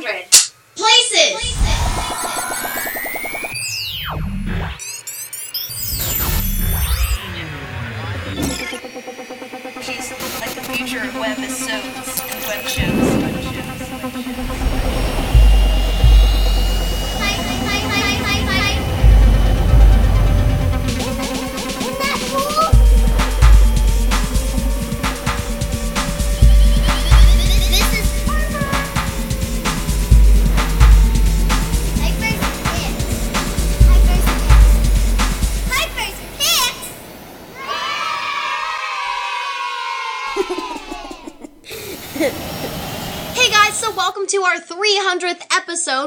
[0.00, 0.31] 300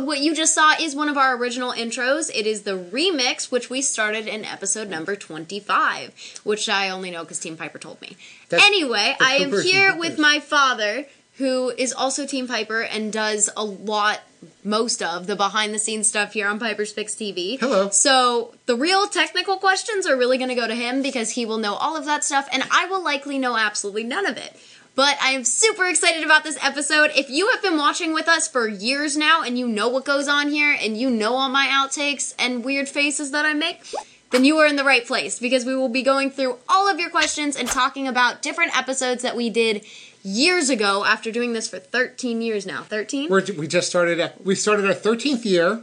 [0.05, 2.29] What you just saw is one of our original intros.
[2.33, 7.23] It is the remix, which we started in episode number 25, which I only know
[7.23, 8.15] because Team Piper told me.
[8.49, 13.49] That's- anyway, I am here with my father, who is also Team Piper and does
[13.57, 14.21] a lot,
[14.63, 17.59] most of the behind the scenes stuff here on Piper's Picks TV.
[17.59, 17.89] Hello.
[17.89, 21.57] So the real technical questions are really going to go to him because he will
[21.57, 24.55] know all of that stuff, and I will likely know absolutely none of it.
[24.95, 27.11] But I am super excited about this episode.
[27.15, 30.29] If you have been watching with us for years now and you know what goes
[30.29, 33.81] on here and you know all my outtakes and weird faces that I make,
[34.31, 36.97] then you are in the right place because we will be going through all of
[36.97, 39.83] your questions and talking about different episodes that we did
[40.23, 42.83] years ago after doing this for 13 years now.
[42.83, 43.29] 13?
[43.29, 44.19] We're, we just started.
[44.21, 45.81] At, we started our thirteenth year.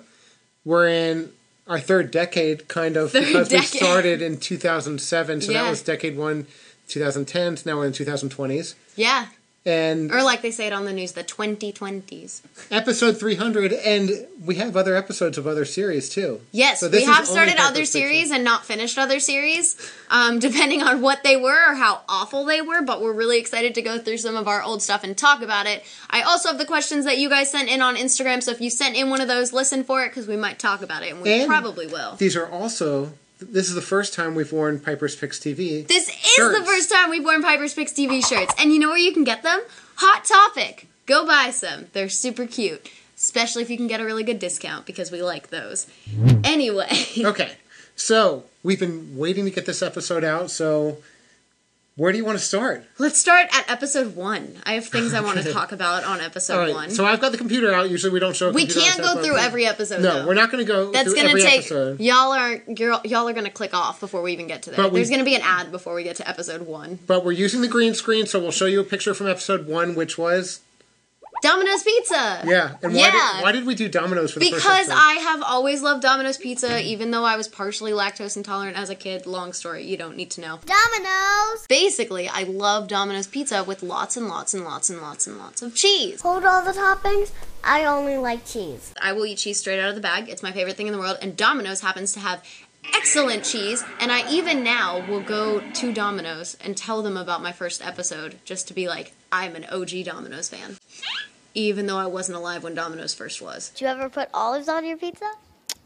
[0.65, 1.31] We're in
[1.73, 3.73] our third decade, kind of, Third because decade.
[3.73, 5.41] we started in two thousand seven.
[5.41, 5.63] So Yeah.
[5.65, 6.47] that was decade one,
[6.89, 7.65] 2010s.
[7.67, 9.27] Now we're in two thousand twenties, Yeah.
[9.65, 12.41] And Or like they say it on the news, the 2020s.
[12.71, 13.73] episode three hundred.
[13.73, 16.41] And we have other episodes of other series too.
[16.51, 19.77] Yes, So this we have started other series and not finished other series,
[20.11, 22.83] um, depending on what they were or how awful they were.
[22.83, 25.67] But we're really excited to go through some of our old stuff and talk about
[25.67, 25.85] it.
[26.11, 28.71] I also have the questions that you guys sent in on Instagram, so if you
[28.71, 31.23] sent in one of those, listen for it because we might talk about it, and
[31.23, 32.17] we And probably will.
[32.17, 33.13] These are also.
[33.51, 35.87] This is the first time we've worn Piper's Picks TV.
[35.87, 38.99] This is the first time we've worn Piper's Picks TV shirts, and you know where
[38.99, 39.61] you can get them?
[39.97, 40.87] Hot Topic.
[41.07, 41.87] Go buy some.
[41.93, 45.51] They're super cute, especially if you can get a really good discount because we like
[45.51, 45.87] those.
[46.45, 46.89] Anyway.
[47.19, 47.53] Okay,
[47.97, 50.51] so we've been waiting to get this episode out.
[50.51, 50.99] So,
[51.95, 52.85] where do you want to start?
[52.99, 54.57] Let's start at episode one.
[54.65, 56.75] I have things I want to talk about on episode right.
[56.75, 56.91] one.
[56.91, 57.91] So I've got the computer out.
[57.91, 58.51] Usually we don't show.
[58.51, 60.01] we can't go through we- every episode.
[60.01, 60.27] No, though.
[60.27, 62.01] we're not going to go That's gonna take episode.
[62.01, 62.63] y'all are
[63.05, 64.89] y'all are gonna click off before we even get to there.
[64.89, 66.99] We- There's gonna be an ad before we get to episode one.
[67.07, 69.95] But we're using the green screen, so we'll show you a picture from episode one,
[69.95, 70.61] which was
[71.43, 72.43] Domino's Pizza.
[72.47, 72.77] yeah.
[72.83, 73.11] And why Yeah.
[73.11, 74.95] did why did we do Domino's for the first Because episode?
[74.97, 78.95] I have always loved Domino's Pizza, even though I was partially lactose intolerant as a
[78.95, 79.27] kid.
[79.27, 80.61] Long story, you don't need to know.
[80.65, 81.67] Domino's!
[81.69, 85.61] Basically, I love Domino's Pizza with lots and lots and lots and lots and lots
[85.63, 86.23] of cheese.
[86.23, 87.31] Hold all the toppings.
[87.65, 88.93] I only like cheese.
[89.01, 90.29] I will eat cheese straight out of the bag.
[90.29, 92.43] It's my favorite thing in the world, and Domino's happens to have
[92.95, 93.85] excellent cheese.
[94.01, 98.37] And I even now will go to Domino's and tell them about my first episode
[98.45, 100.77] just to be like, I'm an OG Domino's fan.
[101.55, 103.71] Even though I wasn't alive when Domino's first was.
[103.75, 105.31] Do you ever put olives on your pizza?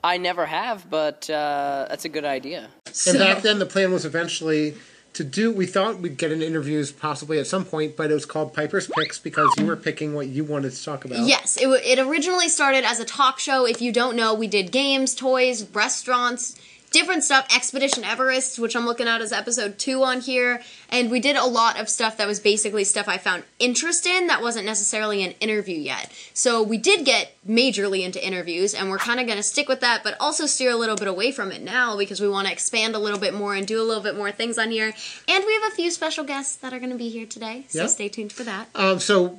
[0.05, 2.69] I never have, but uh, that's a good idea.
[3.09, 4.75] and back then the plan was eventually
[5.15, 5.51] to do.
[5.51, 8.89] We thought we'd get an interviews possibly at some point, but it was called Piper's
[8.97, 11.27] Picks because you were picking what you wanted to talk about.
[11.27, 13.67] Yes, it, w- it originally started as a talk show.
[13.67, 16.55] If you don't know, we did games, toys, restaurants,
[16.91, 17.47] different stuff.
[17.55, 20.63] Expedition Everest, which I'm looking at as episode two on here.
[20.89, 24.29] And we did a lot of stuff that was basically stuff I found interest in
[24.29, 26.13] that wasn't necessarily an interview yet.
[26.33, 29.81] So we did get majorly into interviews, and we're kind of going to stick with
[29.81, 32.53] that, but also steer a little bit away from it now because we want to
[32.53, 34.93] expand a little bit more and do a little bit more things on here.
[35.29, 37.81] And we have a few special guests that are going to be here today, so
[37.83, 37.91] Yep.
[37.91, 38.69] stay tuned for that.
[38.75, 39.01] Um.
[39.01, 39.39] So,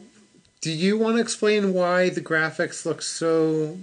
[0.61, 3.77] do you want to explain why the graphics look so?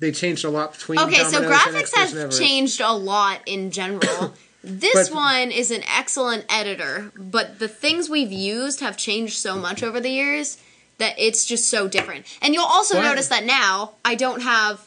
[0.00, 0.98] They changed a lot between.
[0.98, 4.34] Okay, so Domino's and graphics have changed a lot in general.
[4.64, 9.56] this But- one is an excellent editor, but the things we've used have changed so
[9.56, 10.56] much over the years
[10.98, 12.26] that it's just so different.
[12.42, 14.80] And you'll also Why- notice that now I don't have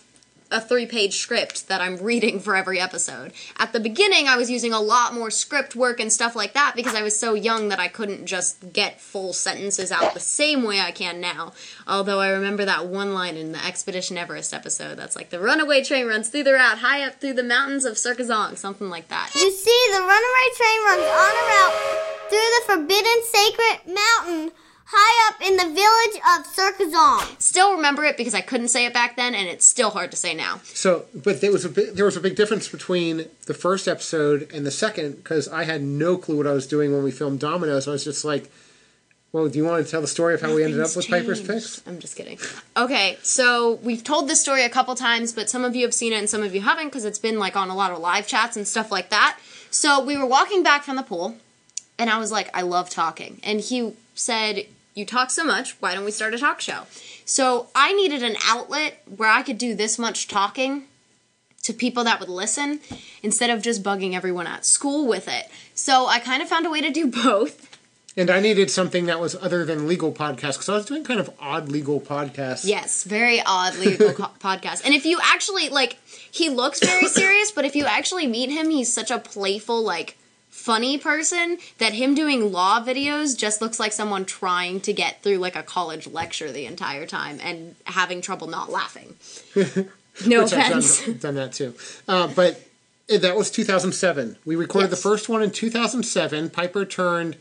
[0.53, 3.33] a three page script that I'm reading for every episode.
[3.57, 6.73] At the beginning, I was using a lot more script work and stuff like that
[6.75, 10.63] because I was so young that I couldn't just get full sentences out the same
[10.63, 11.53] way I can now.
[11.87, 15.83] Although I remember that one line in the Expedition Everest episode that's like, the runaway
[15.83, 19.07] train runs through the route high up through the mountains of Serka Zong, something like
[19.07, 19.31] that.
[19.33, 24.51] You see, the runaway train runs on a route through the forbidden sacred mountain
[24.85, 27.41] high up in the village of Serka Zong.
[27.41, 30.17] Still remember it because I couldn't say it back then and it's still hard to
[30.17, 30.59] say now.
[30.63, 34.49] So, but there was a big, there was a big difference between the first episode
[34.53, 37.39] and the second because I had no clue what I was doing when we filmed
[37.39, 37.87] Domino's.
[37.87, 38.51] I was just like,
[39.31, 41.39] Well, do you want to tell the story of how we ended up with Nothing's
[41.39, 41.51] Piper's changed.
[41.51, 41.87] Picks?
[41.87, 42.37] I'm just kidding.
[42.77, 46.13] Okay, so we've told this story a couple times, but some of you have seen
[46.13, 48.27] it and some of you haven't because it's been like on a lot of live
[48.27, 49.39] chats and stuff like that.
[49.71, 51.37] So we were walking back from the pool,
[51.97, 53.39] and I was like, I love talking.
[53.43, 54.65] And he said,
[54.95, 56.83] You talk so much, why don't we start a talk show?
[57.25, 60.83] So I needed an outlet where I could do this much talking
[61.63, 62.79] to people that would listen
[63.21, 65.49] instead of just bugging everyone at school with it.
[65.73, 67.69] So I kind of found a way to do both.
[68.15, 71.19] And I needed something that was other than legal podcasts because I was doing kind
[71.19, 72.63] of odd legal podcasts.
[72.63, 74.85] Yes, very odd legal co- podcast.
[74.85, 75.97] And if you actually like,
[76.31, 80.17] he looks very serious, but if you actually meet him, he's such a playful, like,
[80.63, 85.35] funny person that him doing law videos just looks like someone trying to get through
[85.37, 89.15] like a college lecture the entire time and having trouble not laughing.
[90.27, 91.03] No Which I've offense.
[91.05, 91.73] done, done that too.
[92.07, 92.61] Uh, but
[93.09, 94.37] eh, that was 2007.
[94.45, 94.99] We recorded Yes.
[94.99, 96.51] the first one in 2007.
[96.51, 97.35] Piper turned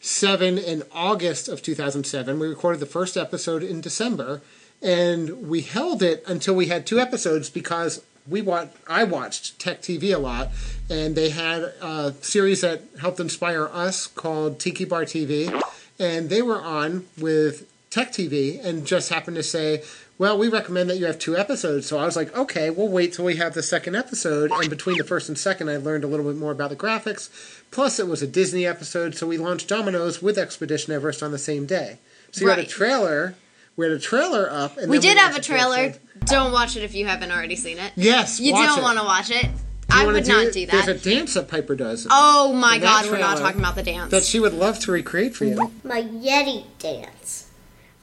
[0.00, 2.38] seven in August of 2007.
[2.38, 4.40] We recorded the first episode in December,
[4.80, 8.72] and we held it until we had two episodes because we watched.
[8.88, 10.50] I watched Tech TV a lot,
[10.90, 15.62] and they had a series that helped inspire us called Tiki Bar TV,
[15.98, 19.82] and they were on with Tech TV and just happened to say,
[20.18, 21.86] well, we recommend that you have two episodes.
[21.86, 24.50] So I was like, okay, we'll wait till we have the second episode.
[24.50, 27.30] And between the first and second, I learned a little bit more about the graphics.
[27.70, 31.38] Plus, it was a Disney episode, so we launched Domino's with Expedition Everest on the
[31.38, 31.98] same day.
[32.32, 33.34] So you had a trailer.
[33.76, 34.78] We had a trailer up.
[34.78, 35.76] And We then did have a trailer.
[35.76, 36.00] episode.
[36.26, 37.92] Don't watch it if you haven't already seen it.
[37.94, 39.46] Yes, You watch don't want to watch it.
[39.90, 40.52] I wanna would not it?
[40.54, 40.86] do that.
[40.86, 43.82] There's a dance that Piper does Oh my In god, we're not talking about the
[43.84, 44.10] dance.
[44.10, 45.70] that she would love to recreate for you.
[45.84, 47.50] My Yeti dance.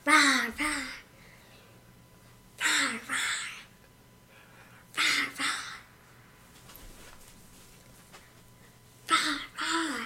[0.06, 0.14] Rah,
[0.60, 0.66] rah.
[2.60, 3.16] Rah, rah.
[4.96, 5.04] Rah,
[5.40, 5.46] rah.
[9.10, 9.18] Rah,
[9.60, 10.06] rah.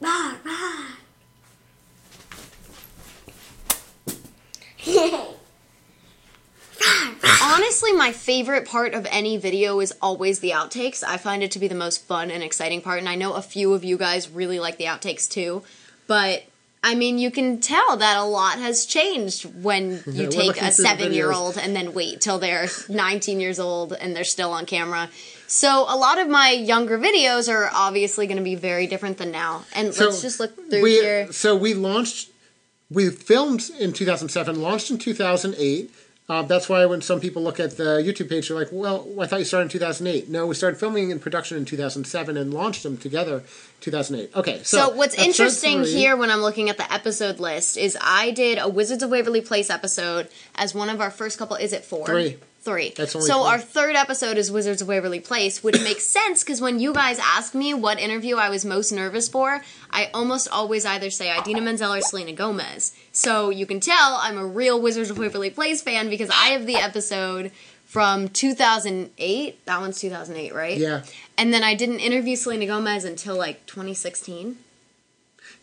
[0.00, 0.86] Rah, rah.
[6.80, 7.42] Rah, rah.
[7.42, 11.04] Honestly, my favorite part of any video is always the outtakes.
[11.04, 13.42] I find it to be the most fun and exciting part, and I know a
[13.42, 15.62] few of you guys really like the outtakes too.
[16.06, 16.44] But
[16.82, 21.12] I mean, you can tell that a lot has changed when you take a seven
[21.12, 25.10] year old and then wait till they're 19 years old and they're still on camera.
[25.46, 29.30] So a lot of my younger videos are obviously going to be very different than
[29.30, 29.66] now.
[29.74, 31.30] And So let's just look through we, here.
[31.32, 32.30] So we launched,
[32.90, 35.90] we filmed in 2007, launched in 2008.
[36.28, 39.26] Uh, that's why when some people look at the YouTube page, they're like, "Well, I
[39.26, 42.84] thought you started in 2008." No, we started filming in production in 2007 and launched
[42.84, 43.42] them together
[43.80, 44.30] 2008.
[44.36, 47.98] Okay, so, So, what's interesting three- here when I'm looking at the episode list is
[48.00, 51.56] I did a Wizards of Waverly Place episode as one of our first couple.
[51.56, 52.06] Is it four?
[52.06, 52.38] Three.
[52.62, 52.92] Three.
[52.96, 53.50] That's only so three.
[53.50, 57.18] our third episode is Wizards of Waverly Place, which makes sense because when you guys
[57.18, 61.60] ask me what interview I was most nervous for, I almost always either say Idina
[61.60, 62.94] Menzel or Selena Gomez.
[63.10, 66.66] So you can tell I'm a real Wizards of Waverly Place fan because I have
[66.66, 67.50] the episode
[67.84, 69.66] from 2008.
[69.66, 70.78] That one's 2008, right?
[70.78, 71.02] Yeah.
[71.36, 74.56] And then I didn't interview Selena Gomez until like 2016.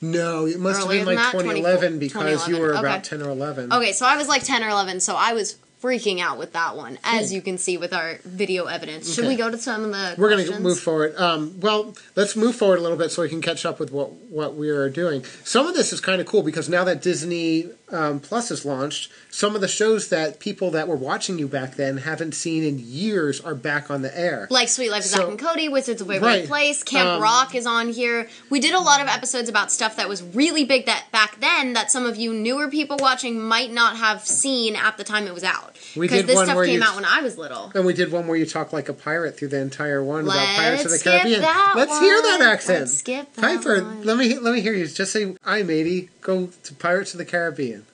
[0.01, 1.39] No, it must Earlier have been like that?
[1.39, 2.79] 2011 because you were okay.
[2.79, 3.71] about 10 or 11.
[3.71, 6.75] Okay, so I was like 10 or 11, so I was freaking out with that
[6.75, 9.13] one, as you can see with our video evidence.
[9.13, 9.29] Should Okay.
[9.29, 11.15] we go to some of the We're going to move forward.
[11.17, 14.11] Um, well, let's move forward a little bit so we can catch up with what
[14.29, 15.23] what we are doing.
[15.43, 19.11] Some of this is kind of cool because now that Disney um, Plus is launched,
[19.31, 22.77] some of the shows that people that were watching you back then haven't seen in
[22.77, 24.47] years are back on the air.
[24.51, 26.47] Like Sweet Life of So- Zach and Cody, Wizards of Waverly Right.
[26.47, 28.29] Place, Camp Um, Rock is on here.
[28.51, 31.73] We did a lot of episodes about stuff that was really big that back then
[31.73, 35.33] that some of you newer people watching might not have seen at the time it
[35.33, 35.68] was out.
[35.95, 37.71] We Because did this one stuff where came out when I was little.
[37.75, 40.47] And we did one where you talk like a pirate through the entire one about
[40.55, 41.41] Pirates of the skip Caribbean.
[41.41, 42.79] that Let's hear that accent.
[42.81, 44.03] Let's skip that Piper, one.
[44.03, 44.87] let me let me hear you.
[44.87, 47.85] Just say, "I matey, go to Pirates of the Caribbean."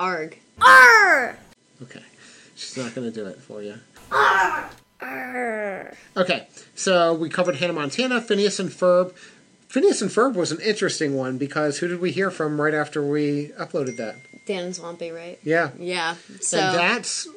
[0.00, 0.38] Arg.
[0.60, 1.38] Arr!
[1.82, 2.02] Okay,
[2.54, 3.74] she's not going to do it for you.
[4.10, 4.70] Arr!
[5.00, 5.94] Arr!
[6.16, 9.12] Okay, so we covered Hannah Montana, Phineas and Ferb.
[9.68, 13.02] Phineas and Ferb was an interesting one because who did we hear from right after
[13.02, 14.16] we uploaded that?
[14.46, 15.38] Dan and Swampy, right?
[15.42, 16.16] Yeah, Yeah.
[16.40, 17.28] So and that's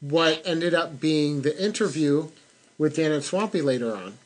[0.00, 2.28] what ended up being the interview
[2.78, 4.18] with Dan and Swampy later on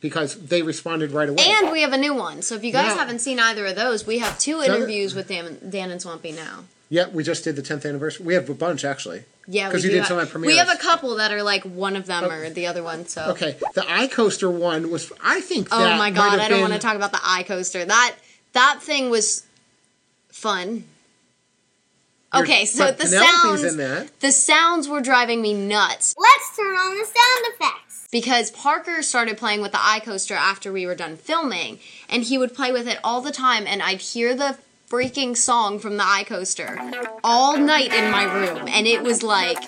[0.00, 1.42] because they responded right away.
[1.46, 2.42] And we have a new one.
[2.42, 2.96] So if you guys Yeah.
[2.96, 6.32] haven't seen either of those, we have two So- interviews with Dan, Dan and Swampy
[6.32, 6.64] now.
[6.88, 8.24] yeah, we just did the 10th anniversary.
[8.26, 9.24] We have a bunch actually.
[9.46, 12.06] Yeah, because you did some at We have a couple that are like one of
[12.06, 12.30] them oh.
[12.30, 13.08] or the other one.
[13.08, 15.10] So Okay, the iCoaster one was.
[15.24, 15.68] I think.
[15.72, 17.84] oh my god, I don't been- want to talk about the iCoaster.
[17.86, 18.14] That
[18.52, 19.42] that thing was
[20.30, 20.84] fun.
[22.32, 24.20] Your- Okay, so the Penelope's sounds in that.
[24.20, 26.14] the sounds were driving me nuts.
[26.18, 28.06] Let's turn on the sound effects.
[28.12, 32.54] because Parker started playing with the iCoaster after we were done filming, and he would
[32.54, 34.58] play with it all the time, and I'd hear the
[34.90, 39.58] freaking song from the iCoaster all night in my room, and it was like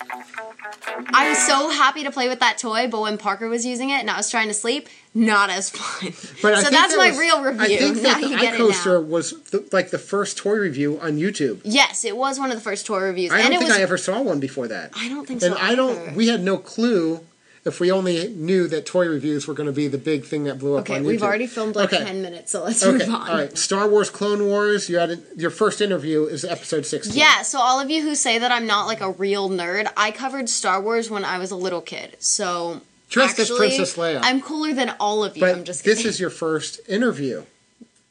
[0.85, 3.99] I was so happy to play with that toy, but when Parker was using it
[3.99, 6.13] and I was trying to sleep, not as fun.
[6.41, 7.77] But I so that's that my was- real I review.
[7.77, 9.07] think now that the you get it iCoaster now.
[9.07, 11.61] was the, like the first toy review on YouTube.
[11.63, 13.77] Yes, it was one of the first toy reviews, I don't and it think was.
[13.79, 14.91] I ever saw one before that.
[14.95, 15.47] I don't think so.
[15.47, 15.55] and.
[15.55, 16.15] I don't.
[16.15, 17.21] We had no clue
[17.65, 20.59] if we only knew that toy reviews were going to be the big thing that
[20.59, 21.07] blew up Okay, on YouTube.
[21.07, 22.03] we've already filmed like Okay.
[22.03, 23.29] ten minutes, so let's Okay, move on.
[23.29, 23.57] all right.
[23.57, 24.89] Star Wars Clone Wars.
[24.89, 27.17] You had a, your first interview is episode sixteen.
[27.17, 30.11] Yeah, so all of you who say that I'm not like a real nerd, I
[30.11, 32.17] covered Star Wars when I was a little kid.
[32.19, 34.19] So Dressed as Princess Leia.
[34.23, 35.41] I'm cooler than all of you.
[35.41, 37.43] but I'm just this is your first interview.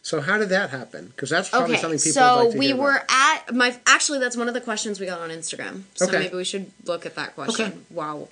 [0.05, 1.09] So how did that happen?
[1.09, 2.83] Because that's probably Okay, something people so like to we hear about.
[2.85, 3.77] were at my.
[3.87, 5.83] Actually, that's one of the questions we got on Instagram.
[5.95, 6.19] So Okay.
[6.21, 7.67] maybe we should look at that question.
[7.67, 7.77] Okay.
[7.91, 8.29] Wow.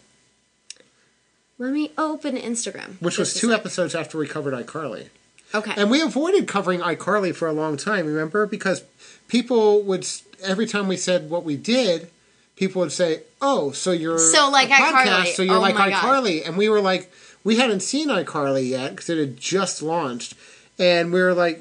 [1.61, 3.01] Let me open Instagram.
[3.01, 5.09] which was two episodes after we covered iCarly.
[5.55, 5.75] Okay.
[5.77, 8.47] And we avoided covering iCarly for a long time, remember?
[8.47, 8.83] Because
[9.29, 10.07] people would,
[10.43, 12.09] every time we said what we did,
[12.57, 15.27] people would say, oh, so you're So like podcast, iCarly.
[15.35, 15.93] so you're Oh like God.
[15.93, 16.47] iCarly.
[16.47, 17.13] And we were like,
[17.45, 20.35] we hadn't seen iCarly yet because it had just launched.
[20.79, 21.61] And we were like,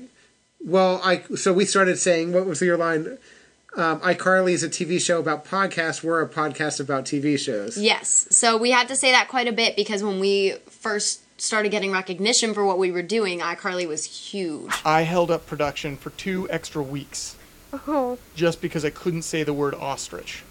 [0.63, 3.17] well, I, so we started saying, what was your line?
[3.79, 6.03] Um, iCarly is a TV show about podcasts.
[6.03, 7.77] We're a podcast about TV shows.
[7.77, 8.27] Yes.
[8.29, 11.91] So we had to say that quite a bit because when we first started getting
[11.91, 14.69] recognition for what we were doing, iCarly was huge.
[14.83, 17.37] I held up production for two extra weeks
[17.87, 20.43] Oh, just because I couldn't say the word ostrich.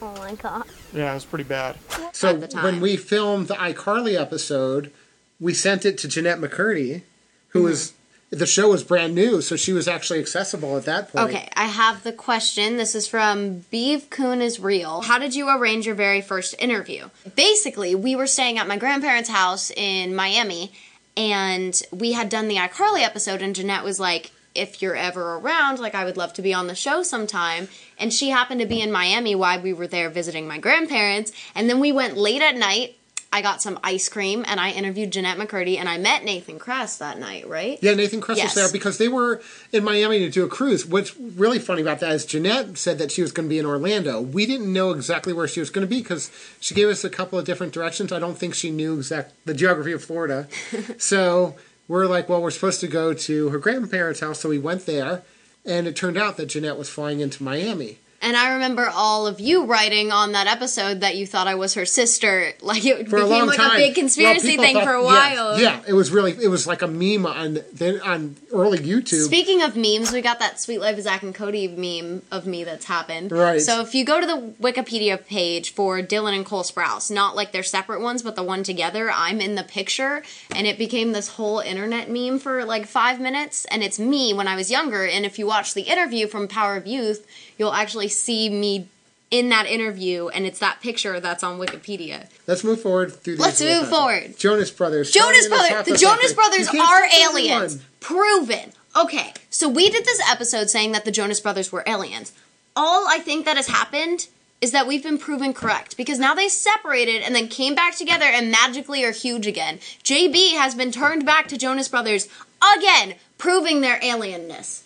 [0.00, 0.64] oh my god.
[0.94, 1.76] Yeah, it was pretty bad.
[2.12, 2.64] So at the time.
[2.64, 4.90] when we filmed the iCarly episode,
[5.38, 7.02] we sent it to Jennette McCurdy,
[7.48, 7.68] who Mm-hmm.
[7.68, 7.92] was
[8.30, 11.30] the show was brand new, so she was actually accessible at that point.
[11.30, 12.76] Okay, I have the question.
[12.76, 15.00] This is from Beeve Coon is Real.
[15.00, 17.08] How did you arrange your very first interview?
[17.34, 20.72] Basically, we were staying at my grandparents' house in Miami,
[21.16, 25.78] and we had done the iCarly episode, and Jennette was like, if you're ever around,
[25.78, 27.68] like I would love to be on the show sometime.
[27.98, 31.32] And she happened to be in Miami while we were there visiting my grandparents.
[31.54, 32.97] And then we went late at night.
[33.30, 36.96] I got some ice cream and I interviewed Jennette McCurdy and I met Nathan Kress
[36.96, 37.78] that night, right?
[37.82, 38.46] Yeah, Nathan Kress Yes.
[38.46, 40.86] was there because they were in Miami to do a cruise.
[40.86, 43.66] What's really funny about that is Jennette said that she was going to be in
[43.66, 44.20] Orlando.
[44.20, 47.10] We didn't know exactly where she was going to be because she gave us a
[47.10, 48.12] couple of different directions.
[48.12, 50.48] I don't think she knew exact the geography of Florida.
[50.98, 51.54] so
[51.86, 55.22] we're like, well, we're supposed to go to her grandparents' house, so we went there,
[55.66, 57.98] and it turned out that Jennette was flying into Miami.
[58.20, 61.74] And I remember all of you writing on that episode that you thought I was
[61.74, 62.52] her sister.
[62.68, 63.76] Like it for a became long like time.
[63.76, 65.60] a big conspiracy people thing thought- for a yeah, while.
[65.60, 69.24] Yeah, it was really it was like a meme on then on early YouTube.
[69.24, 72.64] Speaking of memes, we got that Sweet Life of Zach and Cody meme of me
[72.64, 73.32] that's happened.
[73.32, 73.60] Right.
[73.60, 77.52] So if you go to the Wikipedia page for Dylan and Cole Sprouse, not like
[77.52, 80.22] their separate ones, but the one together, I'm in the picture,
[80.54, 84.48] and it became this whole internet meme for like five minutes, and it's me when
[84.48, 85.06] I was younger.
[85.06, 87.26] And if you watch the interview from Power of Youth,
[87.58, 88.88] you'll actually see me
[89.30, 92.28] in that interview, and it's that picture that's on Wikipedia.
[92.46, 93.36] Let's move forward through.
[93.36, 93.90] Let's move bit.
[93.90, 94.38] forward.
[94.38, 95.10] Jonas Brothers.
[95.10, 95.86] Jonas Brothers.
[95.86, 96.32] The Jonas.
[96.32, 97.52] Brothers are everyone.
[97.52, 97.82] aliens.
[98.00, 98.72] Proven.
[98.96, 102.32] Okay, so we did this episode saying that the Jonas Brothers were aliens.
[102.74, 104.28] All I think that has happened
[104.60, 108.24] is that we've been proven correct because now they separated and then came back together
[108.24, 109.78] and magically are huge again.
[110.02, 112.28] JB has been turned back to Jonas Brothers
[112.76, 114.82] again, proving their alienness.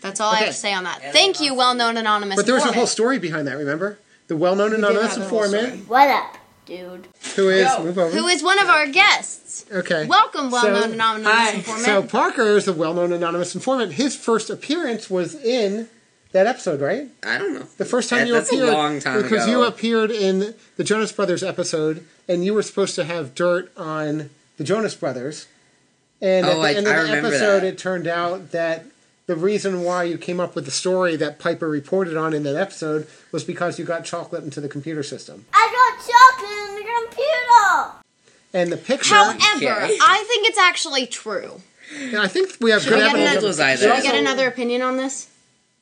[0.00, 1.12] That's all I have to say on that.
[1.12, 2.36] Thank you, well-known anonymous.
[2.36, 3.56] But there was a whole story behind that.
[3.56, 7.08] Remember the well-known anonymous have a whole informant What up, dude?
[7.36, 8.16] who is move over.
[8.16, 9.64] Who is one of our guests?
[9.72, 10.06] okay?
[10.06, 11.50] Welcome, well-known So- anonymous Hi.
[11.52, 11.84] informant.
[11.84, 13.92] So Parker is a well-known anonymous informant.
[13.94, 15.88] His first appearance was in
[16.32, 17.08] that episode, right?
[17.24, 17.66] I don't know.
[17.76, 19.50] The first time That- you that's appeared, a long time because ago.
[19.50, 24.30] you appeared in the Jonas Brothers episode, and you were supposed to have dirt on
[24.56, 25.46] the Jonas Brothers.
[26.22, 27.64] And Oh, at the I- end of I the episode, that.
[27.64, 28.84] it turned out that
[29.30, 32.56] the reason why you came up with the story that Piper reported on in that
[32.56, 35.44] episode was because you got chocolate into the computer system.
[35.54, 37.92] I got chocolate in the computer.
[38.52, 39.96] And the picture, However, Okay.
[40.02, 41.62] I think it's actually true.
[42.18, 43.30] I think we have Should good we get evidence.
[43.32, 44.02] another- was I Should we there?
[44.02, 45.28] get another opinion on this?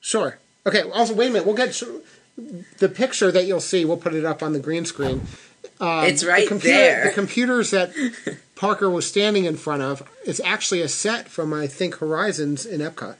[0.00, 0.38] Sure.
[0.66, 0.82] Okay.
[0.82, 1.46] Also, wait a minute.
[1.46, 1.82] We'll get
[2.78, 3.86] the picture that you'll see.
[3.86, 5.26] We'll put it up on the green screen.
[5.80, 7.04] Um, it's The right computer, there.
[7.06, 7.92] The computers that
[8.56, 12.80] Parker was standing in front of is actually a set from I think Horizons in
[12.80, 13.16] Epcot.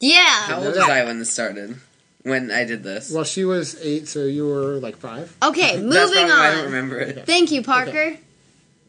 [0.00, 0.24] Yeah.
[0.26, 1.76] How old was I when this started?
[2.22, 3.10] When I did this?
[3.10, 5.34] Well, she was eight, so you were like five.
[5.42, 6.64] Okay, That's moving probably why I don't on.
[6.66, 7.26] remember it.
[7.26, 8.16] Thank you, Parker.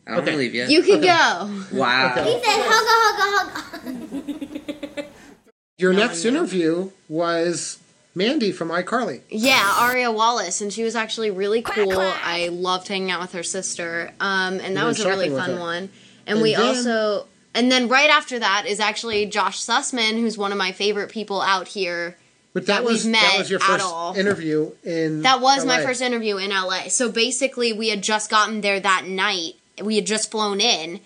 [0.08, 0.32] I don't Okay.
[0.32, 0.65] believe you.
[0.65, 1.77] You can go.
[1.77, 2.12] wow.
[2.12, 2.24] Okay.
[2.34, 5.06] He said hugga hugga hugga.
[5.77, 7.80] Your next interview was
[8.13, 9.22] Mandy from iCarly.
[9.30, 11.94] Yeah, Aria Wallace, and she was actually really cool.
[12.00, 15.34] I loved hanging out with her sister, um, and that went was a really shopping
[15.34, 15.60] with fun her.
[15.60, 15.77] one.
[15.77, 15.89] And,
[16.27, 20.51] And we then- also, and then right after that is actually Josh Sussman, who's one
[20.51, 22.17] of my favorite people out here.
[22.53, 25.22] But that, That was that was your first interview in.
[25.22, 26.89] That was my first interview in LA.
[26.89, 29.53] So basically, we had just gotten there that night.
[29.81, 31.00] We had just flown in,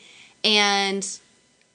[0.44, 1.08] and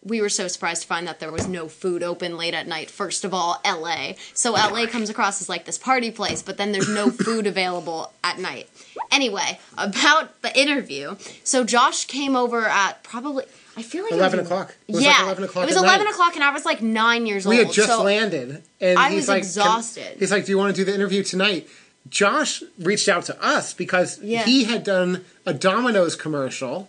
[0.02, 2.90] we were so surprised to find that there was no food open late at night.
[2.90, 4.12] First of all, LA.
[4.34, 8.12] So LA comes across as like this party place, but then there's no food available
[8.24, 8.68] at night.
[9.12, 11.16] Anyway, about the interview.
[11.44, 13.44] So Josh came over at probably
[13.76, 14.74] I feel like it was- 11 o'clock.
[14.88, 16.12] It was yeah, like 11 o'clock it was eleven night.
[16.12, 17.60] o'clock, and I was like nine years We old.
[17.60, 20.16] We had just so landed, and I he's was like, exhausted.
[20.18, 21.68] He's like, "Do you want to do the interview tonight?"
[22.08, 24.44] Josh reached out to us because Yeah.
[24.44, 26.88] he had done a Domino's commercial,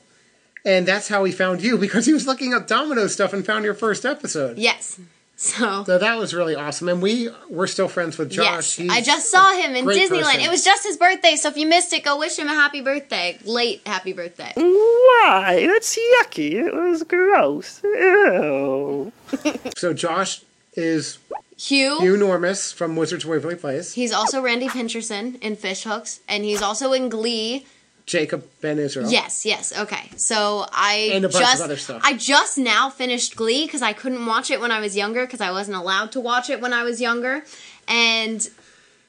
[0.65, 3.65] and that's how he found you because he was looking up Domino's stuff and found
[3.65, 4.57] your first episode.
[4.57, 4.99] Yes.
[5.35, 8.45] So So that was really awesome, and we we're still friends with Josh.
[8.45, 10.21] Yes, He's I just saw him in Disneyland.
[10.21, 10.39] person.
[10.41, 12.81] It was just his birthday, so if you missed it, go wish him a happy
[12.81, 13.39] birthday.
[13.43, 14.51] Late happy birthday.
[14.55, 15.65] Why?
[15.67, 16.51] That's yucky.
[16.53, 17.81] It was gross.
[17.83, 19.11] Ew.
[19.77, 20.43] so Josh
[20.75, 21.17] is
[21.57, 23.93] Hugh, Hugh Normous from Wizards of Waverly Place.
[23.93, 27.65] he's also Randy Pincherson in Fish Hooks, and he's also in Glee.
[28.05, 29.09] Jacob Ben Israel.
[29.09, 30.09] Yes, yes, okay.
[30.17, 32.01] So I And a bunch of just other stuff.
[32.03, 35.41] I just now finished Glee because I couldn't watch it when I was younger because
[35.41, 37.43] I wasn't allowed to watch it when I was younger,
[37.87, 38.47] and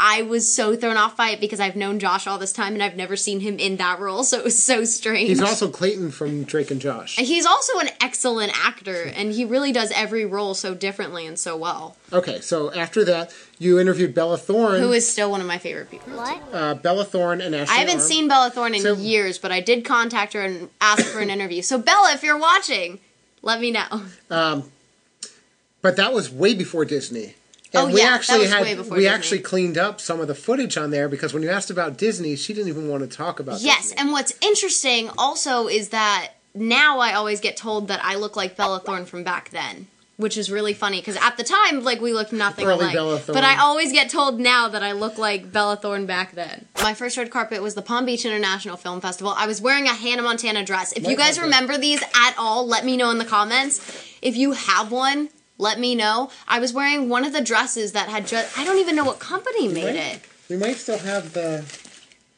[0.04, 2.82] I was so thrown off by it because I've known Josh all this time and
[2.82, 5.28] I've never seen him in that role, so it was so strange.
[5.28, 7.14] He's also Clayton from Drake and Josh.
[7.16, 11.56] He's also an excellent actor, and he really does every role so differently and so
[11.56, 11.96] well.
[12.12, 14.80] Okay, so after that, you interviewed Bella Thorne.
[14.80, 16.14] Who is still one of my favorite people.
[16.14, 16.42] What?
[16.52, 18.08] uh, Bella Thorne and Ashley I haven't Arm.
[18.08, 21.30] seen Bella Thorne in So- years, but I did contact her and ask for an
[21.30, 21.62] interview.
[21.62, 22.98] So, Bella, if you're watching,
[23.40, 24.02] let me know.
[24.28, 27.34] but that was way before Disney.
[27.74, 29.14] Oh, we yeah, that actually was had way before we Disney.
[29.14, 32.36] actually cleaned up some of the footage on there because when you asked about Disney,
[32.36, 33.60] she didn't even want to talk about.
[33.60, 33.98] Yes, Disney.
[33.98, 38.56] and what's interesting also is that now I always get told that I look like
[38.56, 39.86] Bella Thorne from back then.
[40.18, 42.94] Which is really funny because at the time, like we looked nothing Early alike.
[42.94, 43.34] Bella Thorne.
[43.34, 46.66] But I always get told now that I look like Bella Thorne back then.
[46.82, 49.32] My first red carpet was the Palm Beach International Film Festival.
[49.36, 50.92] I was wearing a Hannah Montana dress.
[50.92, 51.44] If you guys carpet.
[51.44, 53.80] remember these at all, let me know in the comments.
[54.20, 56.30] If you have one, let me know.
[56.48, 59.18] I was wearing one of the dresses that had just I don't even know what
[59.18, 60.20] company made might- it.
[60.48, 61.64] we might still have the.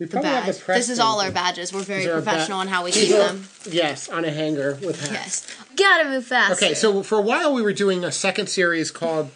[0.00, 0.78] We The probably have the press.
[0.78, 1.72] This is all our badges.
[1.72, 3.48] We're very professional in how we keep them.
[3.70, 5.12] Yes, on a hanger with hats.
[5.12, 5.46] Yes.
[5.76, 6.60] Gotta move fast.
[6.60, 9.30] Okay, so for a while we were doing a second series called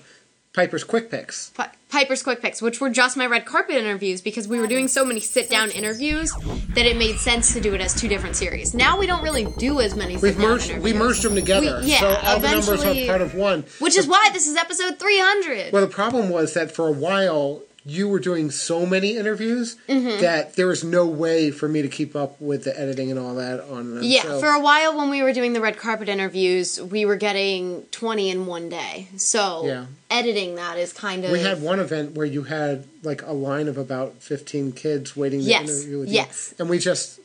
[0.55, 1.51] Piper's Quick Picks.
[1.51, 4.89] Pi- Piper's Quick Picks, which were just my red carpet interviews because we were doing
[4.89, 6.31] so many sit down interviews
[6.75, 8.75] that it made sense to do it as two different series.
[8.75, 10.71] Now we don't really do as many sit We've down merged.
[10.71, 10.85] interviews.
[10.93, 13.65] We merged them together, We- yeah, so all the numbers eventually- are part of one.
[13.79, 15.73] Which is why this is episode 300.
[15.73, 20.21] Well, the problem was that for a while you were doing so many interviews Mm-hmm.
[20.21, 23.35] that there was no way for me to keep up with the editing and all
[23.37, 24.05] that on them.
[24.05, 27.17] yeah, so- for a while when we were doing the red carpet interviews, we were
[27.17, 29.09] getting 20 in one day.
[29.17, 29.87] So Yeah.
[30.11, 31.31] editing that is kind of.
[31.31, 35.41] we had one event where you had like a line of about 15 kids waiting
[35.41, 36.49] to Yes, interview with yes.
[36.51, 36.57] you.
[36.63, 37.21] And we just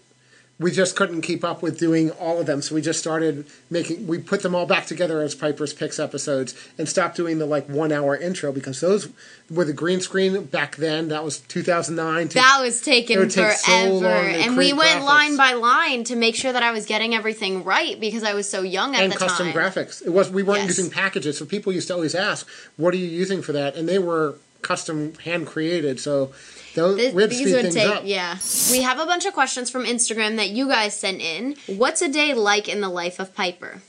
[0.64, 4.08] we just couldn't keep up with doing all of them, so we just started making
[4.08, 7.68] we put them all back together as Piper's Picks episodes and stopped doing the like
[7.68, 9.10] 1 hour intro because those
[9.52, 11.10] were the green screen back then.
[11.10, 12.30] That was 2009.
[12.30, 13.52] That was taken forever.
[13.54, 13.72] so
[14.06, 15.06] and we went graphics.
[15.06, 18.50] line by line to make sure that I was getting everything right because I was
[18.50, 19.30] so young at and the time.
[19.30, 20.06] And custom graphics.
[20.06, 20.78] It was we weren't Yes.
[20.78, 22.48] using packages, so people used to always ask,
[22.78, 26.00] "What are you using for that?" And they were custom hand created.
[26.00, 26.34] So
[26.76, 28.04] those, Th- we had to these would things take, up.
[28.06, 28.38] yeah.
[28.72, 31.56] We have a bunch of questions from Instagram that you guys sent in.
[31.68, 33.82] What's a day like in the life of Piper?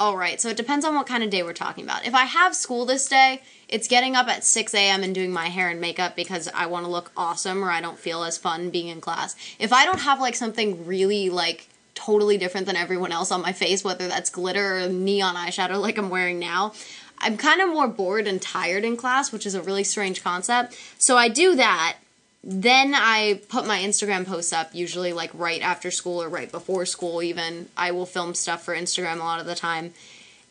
[0.00, 2.06] All right, so it depends on what kind of day we're talking about.
[2.06, 5.02] If I have school this day, it's getting up at 6 a.m.
[5.02, 7.98] and doing my hair and makeup because I want to look awesome or I don't
[7.98, 9.34] feel as fun being in class.
[9.58, 13.52] If I don't have like something really like totally different than everyone else on my
[13.52, 16.74] face, whether that's glitter or neon eyeshadow like I'm wearing now,
[17.20, 20.78] I'm kind of more bored and tired in class, which is a really strange concept.
[20.98, 21.96] So I do that.
[22.44, 26.86] Then I put my Instagram posts up, usually like right after school or right before
[26.86, 27.68] school, even.
[27.76, 29.92] I will film stuff for Instagram a lot of the time.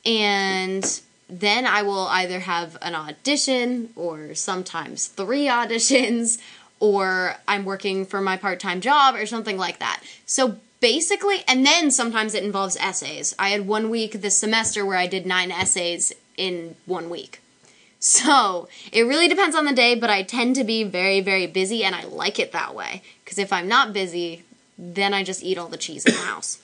[0.05, 6.39] And then I will either have an audition or sometimes three auditions
[6.79, 10.01] or I'm working for my part time job or something like that.
[10.25, 13.35] So basically, and then sometimes it involves essays.
[13.39, 17.41] I had one week this semester where I did nine essays in one week.
[17.99, 21.83] So it really depends on the day, but I tend to be very, very busy
[21.83, 23.01] and I like it that way.
[23.23, 24.43] Because if I'm not busy,
[24.77, 26.59] then I just eat all the cheese in the house.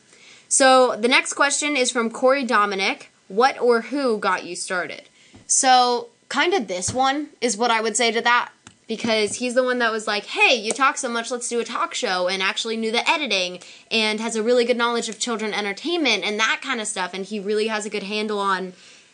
[0.47, 3.09] So the next question is from Corey Dominic.
[3.27, 5.03] What or who got you started?
[5.47, 8.51] So kind of this one is what I would say to that.
[8.87, 11.63] because he's the one that was like, "Hey, you talk so much, let's do a
[11.63, 13.59] talk show," and actually knew the editing
[13.89, 17.13] and has a really good knowledge of children entertainment and that kind of stuff.
[17.13, 18.73] And he really has a good handle on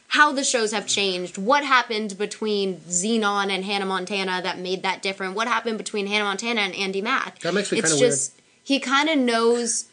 [0.09, 5.01] how the shows have changed, what happened between Zenon and Hannah Montana that made that
[5.01, 7.39] different, what happened between Hannah Montana and Andi Mack.
[7.39, 8.11] That makes me It's kinda weird.
[8.13, 8.31] just
[8.63, 9.85] he kind of knows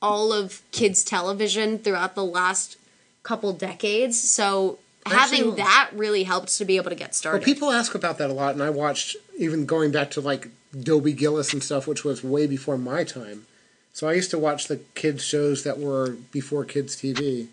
[0.00, 2.76] all of kids television throughout the last
[3.22, 7.44] couple decades, so Actually- having that really helped to be able to get Well, started.
[7.44, 10.48] people ask about that a lot, and I watched even going back to like
[10.78, 13.46] Dobie Gillis and stuff, which was way before my time.
[13.94, 17.46] So I used to watch the kids shows that were before kids TV.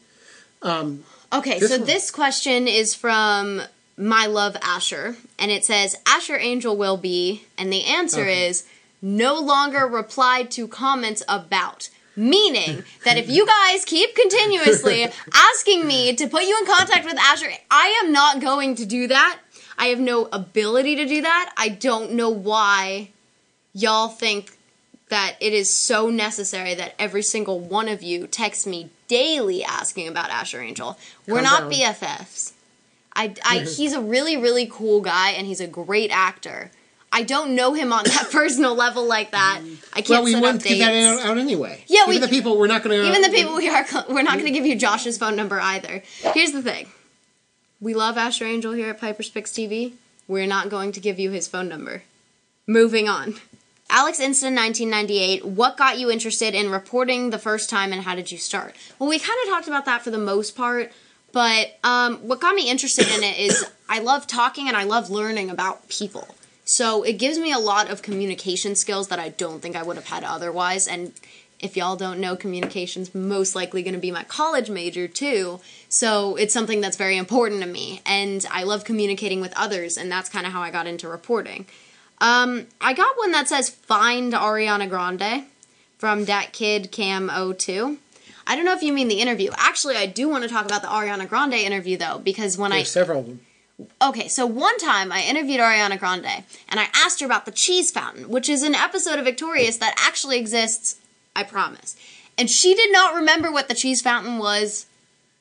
[0.63, 3.61] Um, Okay, This so one- this question is from
[3.97, 8.47] My Love Asher, and it says Asher Angel will be, and the answer Okay.
[8.47, 8.63] is
[9.01, 11.89] no longer replied to comments about.
[12.15, 17.17] Meaning that if you guys keep continuously asking me to put you in contact with
[17.17, 19.39] Asher, I am not going to do that.
[19.77, 21.53] I have no ability to do that.
[21.55, 23.11] I don't know why
[23.73, 24.57] y'all think
[25.07, 30.07] that it is so necessary that every single one of you text me daily asking
[30.07, 30.97] about Asher Angel.
[31.27, 31.71] We're not down.
[31.71, 32.53] BFFs.
[33.13, 36.71] I, I, he's a really, really cool guy and he's a great actor.
[37.11, 39.61] I don't know him on that personal level like that.
[39.63, 39.77] Mm.
[39.93, 41.21] I can't Well, we set up wouldn't give that dates.
[41.25, 41.83] out, out anyway.
[41.87, 43.07] Yeah, even we- the people we're not going to.
[43.07, 46.03] Even the people we are, we're not going to give you Josh's phone number either.
[46.33, 46.87] Here's the thing:
[47.81, 49.93] we love Asher Angel here at Piper's Picks TV.
[50.27, 52.03] We're not going to give you his phone number.
[52.67, 53.35] Moving on.
[53.89, 55.45] Alex Inston, 1998.
[55.45, 58.75] What got you interested in reporting the first time, and how did you start?
[58.99, 60.91] Well, we kind of talked about that for the most part,
[61.31, 65.09] but um, what got me interested in it is I love talking and I love
[65.09, 66.27] learning about people.
[66.65, 69.95] So it gives me a lot of communication skills that I don't think I would
[69.95, 70.87] have had otherwise.
[70.87, 71.13] And
[71.59, 75.61] if y'all don't know, communication's most likely going to be my college major too.
[75.89, 78.01] So it's something that's very important to me.
[78.05, 81.65] And I love communicating with others, and that's kind of how I got into reporting.
[82.21, 85.45] Um, I got one that says Find Ariana Grande
[85.97, 87.97] from Dat Kid Cam 02.
[88.47, 89.51] I don't know if you mean the interview.
[89.57, 92.83] Actually, I do want to talk about the Ariana Grande interview though, because when I
[92.83, 93.39] several of them.
[94.01, 97.91] Okay, so one time I interviewed Ariana Grande and I asked her about the cheese
[97.91, 100.99] fountain, which is an episode of Victorious that actually exists,
[101.35, 101.95] I promise.
[102.37, 104.85] And she did not remember what the cheese fountain was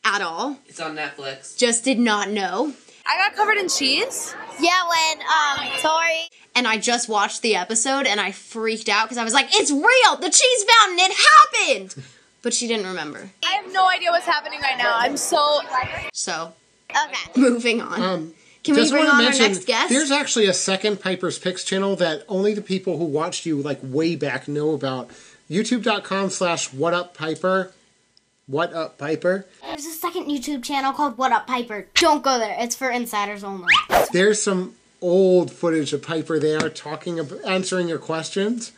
[0.05, 0.59] at all.
[0.67, 1.57] It's on Netflix.
[1.57, 2.75] Just did not know.
[3.09, 4.35] I got covered in cheese.
[4.61, 9.19] Yeah, when um Tori And I just watched the episode and I freaked out because
[9.19, 10.17] I was like, it's real!
[10.21, 10.99] The cheese fountain!
[10.99, 12.05] It happened!
[12.43, 13.31] But she didn't remember.
[13.45, 14.95] I have no idea what's happening right now.
[14.97, 15.61] I'm so.
[16.13, 16.53] So,
[16.91, 17.41] Okay.
[17.41, 18.01] moving on.
[18.03, 19.89] Um, Can we just bring on mention, our next guest?
[19.89, 23.79] There's actually a second Piper's Picks channel that only the people who watched you like
[23.83, 25.11] way back know about.
[25.51, 27.73] YouTube.com slash What Up Piper.
[28.49, 29.47] What Up Piper.
[29.61, 31.87] There's a second YouTube channel called What Up Piper.
[31.95, 32.57] Don't go there.
[32.59, 33.73] It's for insiders only.
[34.11, 38.73] There's some old footage of Piper there talking about answering your questions.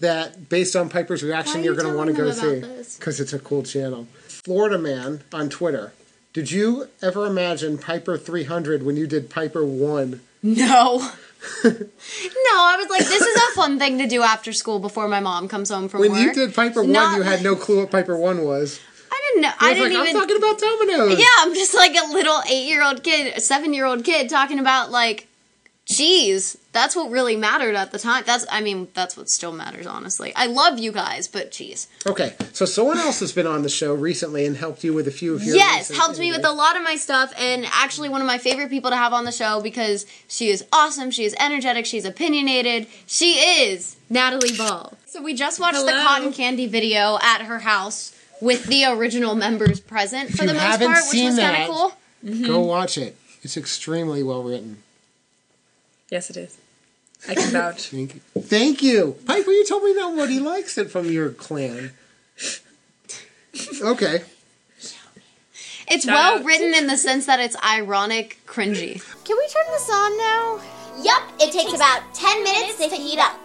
[0.00, 2.60] That based on Piper's reaction, Why are you're going to want to go see
[2.98, 4.08] because it's a cool channel.
[4.26, 5.94] Florida Man on Twitter.
[6.34, 10.20] Did you ever imagine Piper 300 when you did Piper 1?
[10.42, 11.10] No.
[11.64, 15.20] no, I was like, this is a fun thing to do after school before my
[15.20, 16.18] mom comes home from When work.
[16.18, 18.80] When you did Piper 1, you had no clue what Piper 1 was.
[19.10, 19.52] I didn't know.
[19.60, 20.16] I I didn't like, even.
[20.16, 21.18] I'm talking about Domino's.
[21.18, 24.58] yeah, I'm just like a little eight year old kid, seven year old kid talking
[24.58, 25.28] about like
[25.86, 26.58] cheese.
[26.72, 28.24] That's what really mattered at the time.
[28.26, 30.32] That's, I mean, that's what still matters, honestly.
[30.36, 31.86] I love you guys, but jeez.
[32.06, 35.10] Okay, so someone else has been on the show recently and helped you with a
[35.10, 35.56] few of your.
[35.56, 38.68] Yes, helped me with a lot of my stuff, and actually one of my favorite
[38.68, 42.88] people to have on the show because she is awesome, she is energetic, she's opinionated.
[43.06, 44.92] She is Natalie Ball.
[45.06, 49.80] So we just watched the cotton candy video at her house with the original members
[49.80, 51.88] present for you the most part, which was kind of cool.
[51.88, 52.66] Go mm-hmm.
[52.66, 53.16] watch it.
[53.42, 54.82] It's extremely well written.
[56.10, 56.58] Yes, it is.
[57.28, 57.88] I can vouch.
[57.90, 58.20] Thank you.
[58.40, 59.16] Thank you.
[59.26, 61.92] Piper, you told me that nobody likes it from your clan.
[63.82, 64.22] Okay.
[65.88, 66.44] It's Shout well out.
[66.44, 68.94] written in the sense that it's ironic, cringy.
[69.24, 70.60] Can we turn this on now?
[71.02, 73.38] Yup, it takes about 10 minutes to heat up.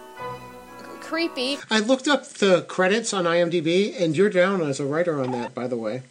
[1.00, 1.58] Creepy.
[1.70, 5.54] I looked up the credits on IMDb, and you're down as a writer on that,
[5.54, 6.02] by the way.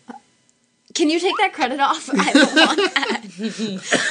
[0.94, 2.10] Can you take that credit off?
[2.14, 3.22] I don't want that.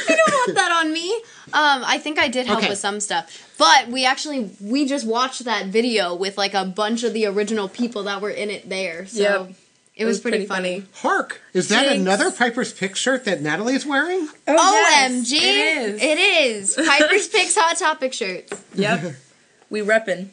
[0.08, 1.12] I don't want that on me.
[1.52, 2.68] Um, I think I did help Okay.
[2.70, 7.02] with some stuff, but we actually we just watched that video with like a bunch
[7.02, 9.06] of the original people that were in it there.
[9.06, 9.54] So Yep.
[9.96, 10.84] it, was, pretty, funny.
[10.94, 11.40] Hark!
[11.52, 12.00] Is that Jinx.
[12.00, 14.28] another Piper's Pick shirt that Natalie is wearing?
[14.46, 15.32] OMG!
[15.32, 16.02] it is.
[16.02, 18.52] It is Piper's Picks Hot Topic shirts.
[18.74, 19.14] Yep.
[19.70, 20.30] We reppin'.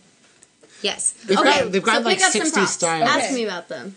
[0.82, 1.12] Yes.
[1.12, 2.72] They've okay, got- they've got, so like, some 60 props.
[2.72, 3.08] styles.
[3.08, 3.36] Ask Okay.
[3.36, 3.96] me about them.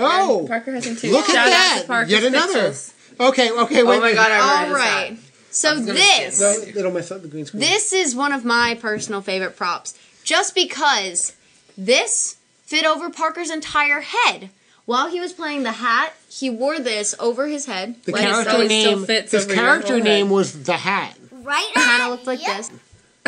[0.00, 0.44] Oh!
[0.48, 1.10] Parker has them too.
[1.12, 1.78] Look at Shout out that!
[1.82, 2.70] to Parker's Yet another.
[2.70, 2.92] Pixels.
[3.20, 3.96] Okay, okay, wait.
[3.98, 5.20] Oh my god, I All remember.
[5.50, 7.60] So this No, it'll mess up the green screen.
[7.60, 11.34] This is one of my personal favorite props, just because
[11.76, 14.50] this fit over Parker's entire head.
[14.86, 17.96] While he was playing the hat, he wore this over his head.
[18.04, 19.06] the Well, it character still- it still name.
[19.06, 20.32] fits His over your character whole name head.
[20.34, 21.14] was the Hat.
[21.30, 21.70] Right?
[21.74, 22.56] Kind of looked like Yep.
[22.56, 22.70] this.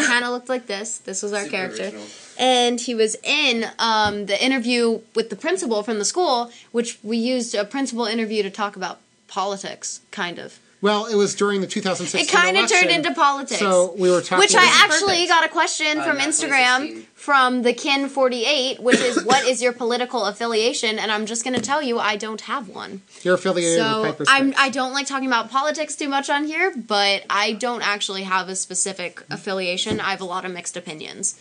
[0.07, 0.99] Kind of looked like this.
[0.99, 1.83] This was our Super character.
[1.85, 2.05] original.
[2.39, 7.17] And he was in um, the interview with the principal from the school, which we
[7.17, 10.59] used a principal interview to talk about politics, kind of.
[10.83, 13.61] Well, it was during the 2016 It kind of turned into politics.
[13.61, 14.41] So we were talking.
[14.41, 19.47] Which I actually got a question Uh, from Instagram from the Kin48, which is what
[19.47, 20.99] is your political affiliation?
[20.99, 23.03] And I'm just going to tell you, I don't have one.
[23.23, 26.47] You're affiliated with So Piper's I'm I don't like talking about politics too much on
[26.47, 30.01] here, but I don't actually have a specific affiliation.
[30.01, 31.41] I have a lot of mixed opinions.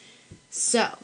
[0.51, 0.99] So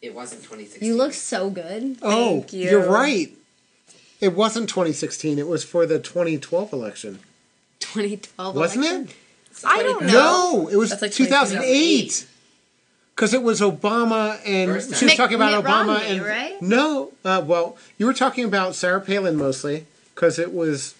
[0.00, 0.88] It wasn't 2016.
[0.88, 1.98] you look so good.
[2.00, 2.70] Oh, Thank you.
[2.70, 3.30] you're right.
[4.24, 5.38] It wasn't 2016.
[5.38, 7.18] It was for the 2012 election,
[7.80, 9.08] 2012 wasn't election.
[9.08, 9.16] it?
[9.64, 10.12] I don't know.
[10.62, 12.26] No, it was like 2008.
[13.14, 14.98] Because it was Obama and First time.
[14.98, 16.60] she was Mitt- talking about Mitt Obama Romney, and right?
[16.62, 20.94] no, uh, well, you were talking about Sarah Palin mostly because it was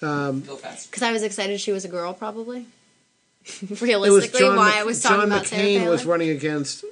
[0.00, 0.90] Go fast.
[0.90, 2.66] Because I was excited she was a girl, probably.
[3.62, 5.90] it was Realistically, John, why I was talking John about Sarah McCain Palin.
[5.90, 6.84] was running against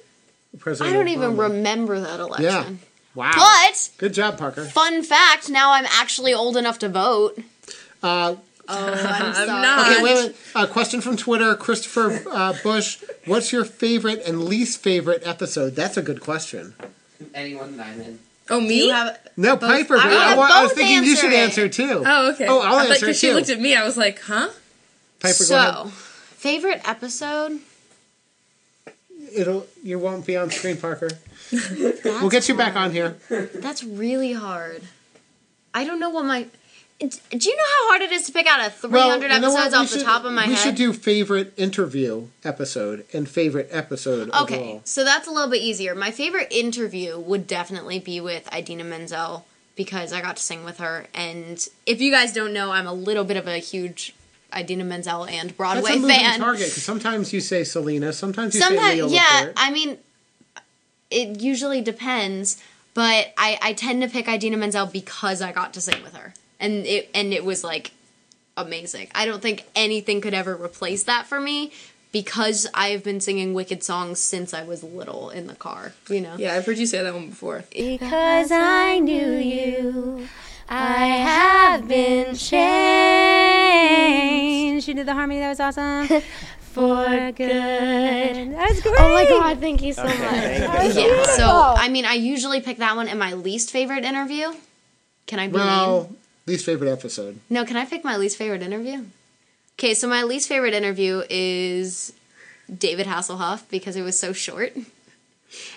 [0.59, 0.95] President.
[0.95, 1.49] I don't even Obama.
[1.51, 2.79] remember that election.
[3.15, 3.21] Yeah.
[3.23, 3.33] Wow.
[3.69, 4.65] But Good job, Parker.
[4.65, 7.39] fun fact: now I'm actually old enough to vote.
[8.03, 8.37] Uh,
[8.69, 9.47] Oh, I'm sorry.
[9.49, 9.91] not.
[9.91, 10.37] okay, wait a minute.
[10.55, 13.03] A question from Twitter, Christopher uh, Bush.
[13.27, 15.71] What's your favorite and least favorite episode?
[15.75, 16.75] That's a good question.
[17.35, 18.19] Anyone that I'm in.
[18.49, 18.87] Oh, Do me?
[18.87, 19.97] you have No, Piper.
[19.97, 22.05] I but wanna I, I was thinking you should answer answer too.
[22.07, 22.47] Oh, okay.
[22.49, 24.49] Oh, I'll I answer it because she looked at me, I was like, huh?
[25.19, 25.93] Piper, go so ahead.
[25.93, 27.59] favorite episode?
[29.35, 31.11] It'll you won't be on screen, Parker.
[32.05, 33.17] we'll get you back on here.
[33.55, 34.83] That's really hard.
[35.75, 36.47] I don't know what my.
[36.99, 39.75] Do you know how hard it is to pick out a 300 you know episodes
[39.75, 40.65] off the top of my we head?
[40.65, 44.81] We should do favorite interview episode and favorite episode Okay, overall.
[44.85, 45.97] so that's a little bit easier.
[45.97, 50.79] My favorite interview would definitely be with Idina Menzel because I got to sing with
[50.79, 51.07] her.
[51.13, 54.15] And if you guys don't know, I'm a little bit of a huge
[54.57, 56.39] Idina Menzel and That's Broadway a moving fan.
[56.39, 59.53] target because sometimes you say Selena, sometimes you say Sometimes, Leo yeah, Laporte.
[59.57, 59.99] I mean,
[61.11, 62.63] it usually depends,
[62.95, 66.35] but I, I tend to pick Idina Menzel because I got to sing with her.
[66.61, 67.93] And it and it was like
[68.57, 69.09] amazing.
[69.15, 71.73] I don't think anything could ever replace that for me
[72.13, 76.37] because I've been singing Wicked songs since I was little in the car, you know.
[76.39, 77.65] Yeah, I've heard you say that one before.
[77.75, 80.29] Because I knew you,
[80.69, 82.53] I have been changed.
[84.89, 86.23] You did the harmony, that was awesome.
[86.73, 88.55] For good.
[88.55, 88.95] That's great.
[88.99, 90.17] Oh my god, thank you so much.
[90.17, 93.09] Yeah, so I mean, I usually pick that one.
[93.09, 94.55] in my least favorite interview?
[95.27, 96.17] Can I be mean?
[96.47, 97.39] least favorite episode.
[97.51, 99.05] No, can I pick my least favorite interview?
[99.79, 102.13] Okay, so my least favorite interview is
[102.79, 104.73] David Hasselhoff because it was so short.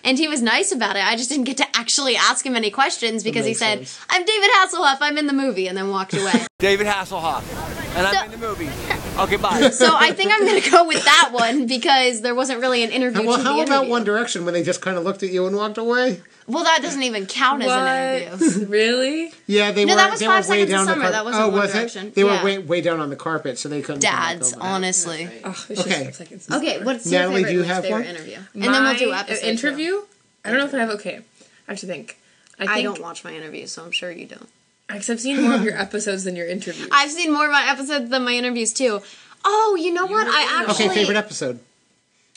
[0.04, 1.06] And he was nice about it.
[1.06, 4.00] I just didn't get to actually ask him any questions because he said, sense.
[4.10, 6.46] I'm David Hasselhoff, I'm in the movie, and then walked away.
[6.60, 7.42] David Hasselhoff,
[7.96, 8.70] and So- I'm in the movie.
[9.18, 9.70] Okay, bye.
[9.72, 12.92] so I think I'm going to go with that one because there wasn't really an
[12.92, 13.26] interview.
[13.26, 13.88] well, to how the about.
[13.88, 16.22] One Direction when they just kind of looked at you and walked away?
[16.48, 18.66] Well, that doesn't even count as an interview.
[18.68, 19.32] really?
[19.48, 19.98] Yeah, they No, were.
[19.98, 21.02] that was they Five Seconds of down the Summer.
[21.04, 21.14] carpet.
[21.14, 22.08] That wasn't oh, One was Direction.
[22.08, 22.16] it?
[22.16, 22.40] They Yeah.
[22.40, 24.02] were way way down on the carpet, so they couldn't.
[24.02, 24.68] come back Dads, over that.
[24.68, 25.30] honestly.
[25.44, 26.12] Oh, Okay.
[26.52, 28.16] Okay, what's your Natalie, favorite, do you have favorite one?
[28.16, 28.38] interview?
[28.54, 29.48] And then we'll do My uh, episode two.
[29.48, 30.02] interview.
[30.44, 30.90] I don't know if I have.
[30.92, 31.22] Okay,
[31.68, 32.18] I have to think.
[32.60, 34.50] I, think, I don't watch my interviews, so I'm sure you don't.
[34.88, 36.88] Because I've seen more of your episodes than your interviews.
[36.92, 39.02] I've seen more of my episodes than my interviews too.
[39.44, 40.28] Oh, you know what?
[40.28, 41.60] I actually Okay, favorite episode.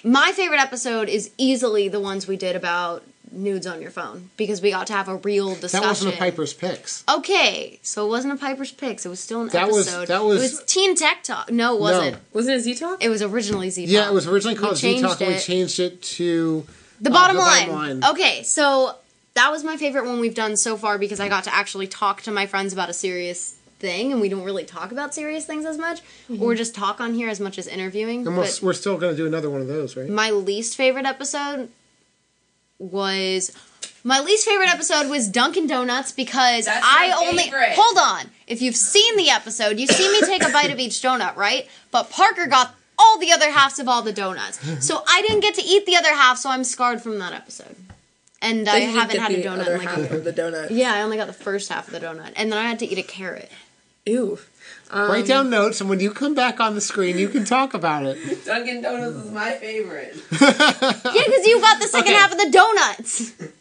[0.04, 4.62] my favorite episode is easily the ones we did about nudes on your phone because
[4.62, 5.80] we got to have a real discussion.
[5.82, 7.04] That wasn't a Piper's Picks.
[7.08, 9.04] Okay, so it wasn't a Piper's Picks.
[9.04, 10.08] It was still an That was- episode.
[10.08, 11.50] that was- it was Teen Tech Talk.
[11.50, 12.16] No, it wasn't.
[12.32, 13.04] Wasn't it Z Talk?
[13.04, 13.92] It was originally Z Talk.
[13.92, 16.66] Yeah, it was originally called Z Talk, and we changed it to
[17.02, 17.68] The uh, bottom, the line.
[17.68, 18.10] bottom line.
[18.12, 18.96] Okay, so
[19.38, 22.22] that was my favorite one we've done so far because I got to actually talk
[22.22, 25.64] to my friends about a serious thing, and we don't really talk about serious things
[25.64, 26.42] as much, mm-hmm.
[26.42, 28.26] or just talk on here as much as interviewing.
[28.26, 30.08] And we're, But we're still going to do another one of those, right?
[30.08, 31.68] my least favorite episode
[32.80, 33.52] was
[34.02, 37.74] my least favorite episode was Dunkin' Donuts because That's I only favorite.
[37.74, 38.30] hold on.
[38.48, 41.68] If you've seen the episode, you see me take a bite of each donut, right?
[41.92, 45.54] But Parker got all the other halves of all the donuts, so I didn't get
[45.54, 47.76] to eat the other half, so I'm scarred from that episode.
[48.40, 50.14] And So I haven't had a donut other in like a year.
[50.16, 50.68] of the donut.
[50.70, 52.86] Yeah, I only got the first half of the donut, and then I had to
[52.86, 53.50] eat a carrot.
[54.06, 54.38] Ew.
[54.90, 57.74] Um, Write down notes, and when you come back on the screen, you can talk
[57.74, 58.44] about it.
[58.46, 60.16] Dunkin' Donuts is my favorite.
[60.30, 62.14] Yeah, because you got the second Okay.
[62.18, 63.32] half of the donuts.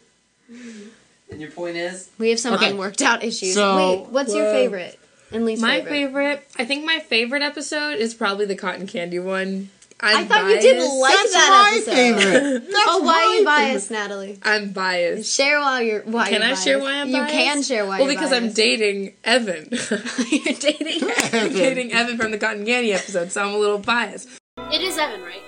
[1.29, 2.09] And your point is?
[2.17, 2.69] We have some Okay.
[2.69, 3.53] unworked out issues.
[3.55, 4.97] So- Wait, what's your favorite?
[5.31, 5.89] And least my favorite.
[5.91, 6.47] favorite.
[6.57, 9.69] I think my favorite episode is probably the cotton candy one.
[9.99, 11.01] I'm I thought you didn't biased.
[11.01, 11.91] like That's that my episode.
[11.91, 12.63] favorite.
[12.71, 14.39] That's oh, why are you my biased, Natalie?
[14.43, 15.35] I'm biased.
[15.35, 16.93] Share why you're why Can you're I share why.
[17.01, 17.33] I'm biased?
[17.33, 17.99] You can share why.
[17.99, 19.69] Well, you're because I'm dating Evan.
[19.71, 21.09] you're dating.
[21.33, 24.29] I'm dating Evan from the cotton candy episode, so I'm a little biased.
[24.71, 25.41] It is Evan, right?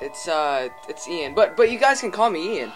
[0.00, 2.72] It's uh, it's Ian, but but you guys can call me Ian.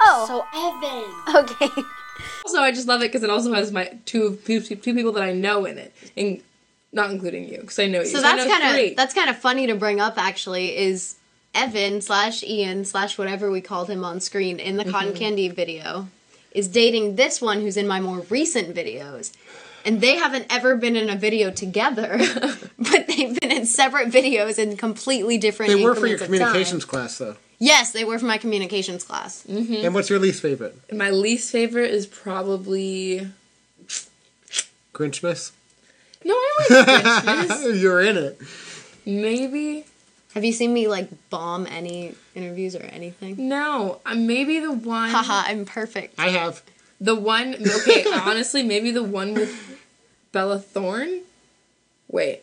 [0.00, 1.44] Oh, So Evan.
[1.46, 1.82] okay.
[2.44, 5.22] Also, I just love it because it also has my two, two two people that
[5.22, 6.42] I know in it, and
[6.92, 8.06] not including you because I know you.
[8.06, 10.14] So that's kind of that's kind of funny to bring up.
[10.16, 11.16] Actually, is
[11.54, 15.18] Evan slash Ian slash whatever we called him on screen in the cotton mm-hmm.
[15.18, 16.08] candy video
[16.52, 19.32] is dating this one who's in my more recent videos.
[19.84, 22.18] And they haven't ever been in a video together,
[22.78, 25.72] but they've been in separate videos in completely different.
[25.72, 26.48] They were for your increments time.
[26.48, 27.36] communications class, though.
[27.60, 29.44] Yes, they were for my communications class.
[29.48, 29.84] Mm-hmm.
[29.84, 30.76] And what's your least favorite?
[30.92, 33.28] My least favorite is probably
[34.92, 35.52] Grinchmas?
[36.28, 36.66] No, I
[37.24, 37.80] like Christmas.
[37.82, 38.40] You're in it.
[39.06, 39.84] maybe
[40.34, 43.48] Have you seen me like bomb any interviews or anything?
[43.48, 45.10] no, uh, maybe the one.
[45.10, 46.14] Haha, I'm perfect.
[46.18, 46.62] I have.
[47.00, 47.54] The one.
[47.54, 49.52] Okay, honestly, maybe the one with
[50.32, 51.20] Bella Thorne.
[52.10, 52.42] Wait,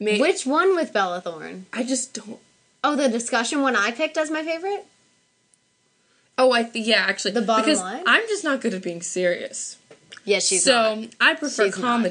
[0.00, 1.66] May, Which one with Bella Thorne?
[1.72, 2.38] I just don't.
[2.84, 4.84] Oh, the discussion one I picked as my favorite?
[6.36, 8.02] Oh, I th- yeah, actually, The bottom because line?
[8.06, 9.76] I'm just not good at being serious.
[10.24, 11.08] Yes, she's so not.
[11.20, 12.02] I prefer She's not.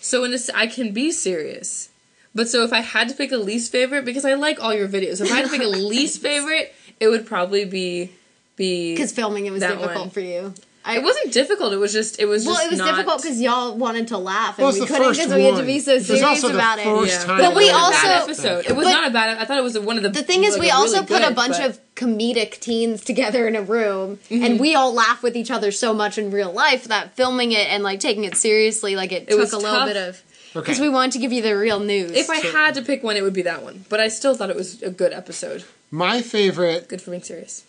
[0.00, 1.90] So in I can be serious,
[2.34, 4.88] but so if I had to pick a least favorite, because I like all your
[4.88, 8.10] videos, if I had to pick a least favorite, it would probably be
[8.56, 10.10] be Because filming it was difficult one.
[10.10, 10.54] for you.
[10.82, 11.74] I, It wasn't difficult.
[11.74, 14.08] It was just it was just well, just it was not- difficult because y'all wanted
[14.08, 16.54] to laugh and Well, we couldn't because we had to be so serious also the
[16.54, 16.84] about it.
[16.84, 17.36] first Yeah.
[17.36, 17.76] But we was a Bad
[18.22, 18.64] also- episode.
[18.66, 19.36] It was but- not a bad.
[19.38, 20.08] I thought it was one of the.
[20.08, 23.46] The thing is, like, we also really put a bunch but- of comedic teens together
[23.46, 24.42] in a room, Mm-hmm.
[24.44, 27.68] and we all laugh with each other so much in real life that filming it
[27.70, 29.88] and like taking it seriously, like it, It took was a little tough.
[29.88, 30.22] bit of
[30.56, 30.60] Okay.
[30.64, 32.12] because we wanted to give you the real news.
[32.12, 33.84] If I had to pick one, it would be that one.
[33.90, 35.62] But I still thought it was a good episode.
[35.90, 37.64] My favorite, Good for being serious.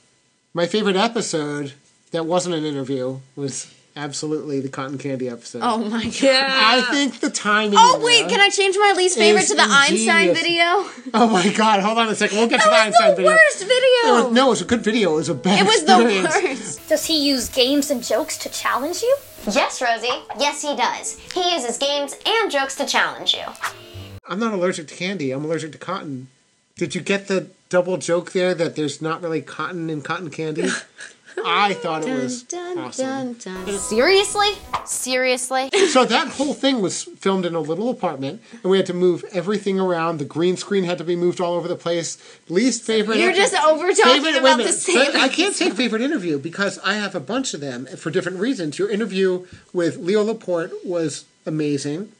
[0.53, 1.73] my favorite episode
[2.11, 5.59] that wasn't an interview It was absolutely the cotton candy episode.
[5.63, 6.21] oh my god.
[6.21, 6.49] Yeah.
[6.49, 7.75] I think the timing.
[7.77, 10.85] Oh wait, can I change my least favorite to the Einstein video?
[11.13, 11.81] Oh my god!
[11.81, 12.37] Hold on a second.
[12.37, 13.31] We'll get to the That was Einstein the video.
[13.31, 14.23] worst It video.
[14.25, 15.11] was- no, it was a good video.
[15.13, 15.97] It was a bad It was the
[16.45, 16.87] worst.
[16.87, 19.17] Does he use games and jokes to challenge you?
[19.51, 20.07] Yes, Rosie.
[20.39, 21.17] Yes, he does.
[21.33, 23.43] He uses games and jokes to challenge you.
[24.29, 25.31] I'm not allergic to candy.
[25.31, 26.27] I'm allergic to cotton.
[26.77, 30.69] Did you get the double joke there that there's not really cotton in cotton candy?
[31.45, 33.33] I thought it was Dun, awesome.
[33.33, 33.77] dun, dun.
[33.79, 34.49] Seriously?
[34.85, 35.69] Seriously?
[35.89, 39.23] So that whole thing was filmed in a little apartment, and we had to move
[39.31, 40.17] everything around.
[40.17, 42.17] The green screen had to be moved all over the place.
[42.49, 43.17] Least favorite.
[43.17, 45.11] You're just over talking about the same.
[45.15, 48.77] I can't say favorite interview because I have a bunch of them for different reasons.
[48.79, 52.11] Your interview with Leo Laporte was amazing.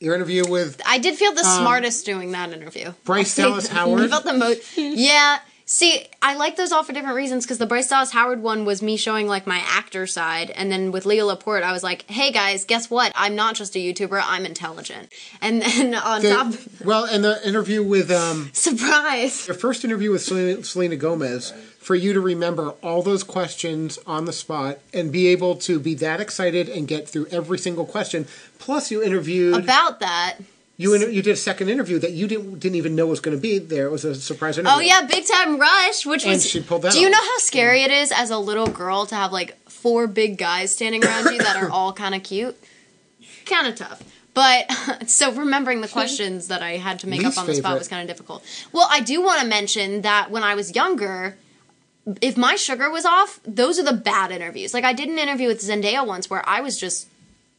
[0.00, 2.92] Your interview with I did feel the Um, smartest doing that interview.
[3.04, 3.68] Bryce Dallas.
[3.68, 4.02] Howard.
[4.02, 4.76] I felt the most.
[4.76, 5.38] Yeah.
[5.66, 8.82] See, I like those all for different reasons because the Bryce Dallas Howard one was
[8.82, 12.30] me showing like my actor side, and then with Leo Laporte, I was like, "Hey
[12.32, 13.12] guys, guess what?
[13.14, 14.20] I'm not just a YouTuber.
[14.22, 16.52] I'm intelligent." And then on the- top,
[16.84, 19.46] well, and the interview with um, surprise.
[19.46, 24.24] your first interview with Selena, Selena Gomez for you to remember all those questions on
[24.24, 28.26] the spot and be able to be that excited and get through every single question.
[28.58, 30.36] Plus, you interviewed About that.
[30.76, 33.36] You inter- you did a second interview that you didn't didn't even know was going
[33.36, 33.86] to be there.
[33.86, 34.76] It was a surprise interview.
[34.76, 36.48] Oh yeah, Big Time Rush, which And was.
[36.48, 37.12] she pulled that do you off.
[37.12, 40.74] know how scary it is as a little girl to have like four big guys
[40.74, 42.56] standing around you that are all kind of cute?
[43.46, 44.02] Kind of tough.
[44.34, 44.68] But
[45.08, 47.78] so remembering the questions that I had to make Least up on the spot favorite.
[47.78, 48.42] was kind of difficult.
[48.72, 51.36] Well, I do want to mention that when I was younger,
[52.20, 54.74] if my sugar was off, those are the bad interviews.
[54.74, 57.06] Like I did an interview with Zendaya once where I was just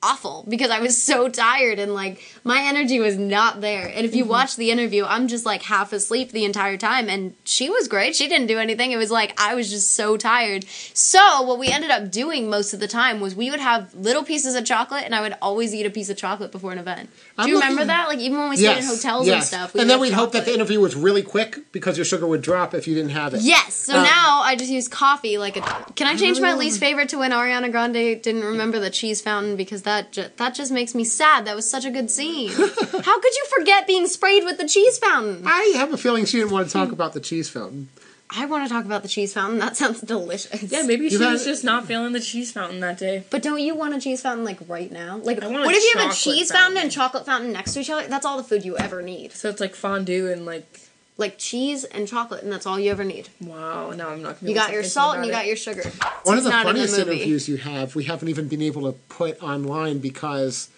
[0.04, 3.88] awful because I was so tired and like my energy was not there.
[3.88, 7.34] And if you watch the interview, I'm just like half asleep the entire time and
[7.44, 8.16] she was great.
[8.16, 8.92] She didn't do anything.
[8.92, 10.66] It was like I was just so tired.
[10.94, 14.24] So, what we ended up doing most of the time was we would have little
[14.24, 17.10] pieces of chocolate and I would always eat a piece of chocolate before an event.
[17.10, 18.08] Do I'm you remember looking- that?
[18.08, 19.74] Like even when we stayed in hotels and stuff.
[19.74, 22.76] and then we'd hope that the interview was really quick because your sugar would drop
[22.76, 23.42] if you didn't have it.
[23.42, 23.74] Yes.
[23.74, 25.38] So Um, now I just use coffee.
[25.40, 25.62] Like, a,
[25.96, 29.56] can I change my least favorite to when Ariana Grande didn't remember the cheese fountain
[29.56, 31.46] because that ju- that just makes me sad.
[31.46, 32.50] That was such a good scene.
[32.56, 35.44] How could you forget being sprayed with the cheese fountain?
[35.46, 37.90] I have a feeling she didn't want to talk about the cheese fountain.
[38.30, 39.60] I want to talk about the cheese fountain.
[39.60, 40.64] That sounds delicious.
[40.64, 43.24] Yeah, maybe she You was had- just not feeling the cheese fountain that day.
[43.30, 45.18] But don't you want a cheese fountain like right now?
[45.18, 46.66] Like, I want a what if you have a chocolate cheese fountain.
[46.68, 46.82] fountain.
[46.84, 48.08] and chocolate fountain next to each other?
[48.08, 49.32] That's all the food you ever need.
[49.34, 50.82] So it's like fondue and like
[51.18, 53.30] Like cheese and chocolate, and that's all you ever need.
[53.40, 53.92] wow.
[53.92, 54.40] no, I'm not.
[54.40, 55.84] Gonna You got your salt and you got your sugar.
[56.24, 58.62] One It's of the not in the funniest interviews you have, we haven't even been
[58.62, 60.70] able to put online because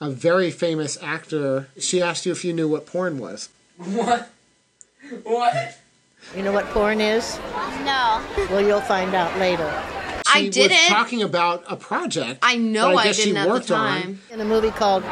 [0.00, 1.68] a very famous actor.
[1.78, 3.50] She asked you if you knew what porn was.
[3.76, 4.30] What?
[5.24, 5.78] What?
[6.34, 7.38] You know what porn is?
[7.84, 8.24] No.
[8.50, 9.70] Well, you'll find out later.
[10.26, 10.72] I didn't.
[10.72, 12.40] was talking about a project.
[12.42, 14.02] I know that I, guess she didn't at the worked on.
[14.02, 14.20] time.
[14.32, 15.04] In a movie called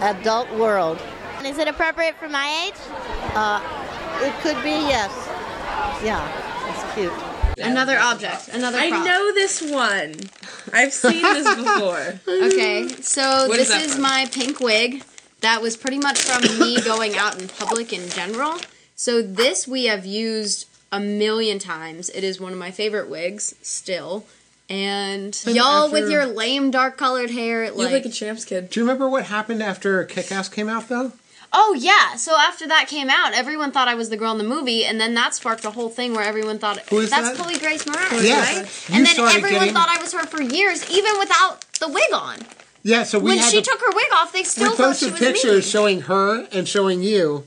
[0.00, 0.98] Adult World.
[1.38, 2.74] And is it appropriate for my age?
[3.34, 3.79] Uh,
[4.22, 5.10] it could be, yes.
[6.04, 6.20] Yeah,
[6.70, 7.12] it's cute.
[7.66, 9.04] Another object, another I prop.
[9.04, 10.14] know this one.
[10.72, 12.20] I've seen this before.
[12.46, 14.02] Okay, so What is this that is from?
[14.02, 15.02] my pink wig.
[15.40, 18.58] That was pretty much from me going out in public in general.
[18.96, 22.08] So this we have used a million times.
[22.10, 24.24] It is one of my favorite wigs still.
[24.70, 28.10] And, And y'all with after- your lame dark colored hair, You like, look like a
[28.10, 28.70] champs kid.
[28.70, 31.12] Do you remember what happened after Kick Ass came out, though?
[31.52, 32.16] Oh yeah.
[32.16, 35.00] So after that came out, everyone thought I was the girl in the movie, and
[35.00, 37.36] then that sparked a whole thing where everyone thought Who is that's that?
[37.36, 38.88] Chloe Grace Moretz, right?
[38.88, 41.88] You and then started everyone getting- thought I was her for years, even without the
[41.88, 42.38] wig on.
[42.82, 44.96] Yeah, so we when had she to, took her wig off, they still we thought
[44.96, 45.70] she posted was pictures me.
[45.70, 47.44] showing her and showing you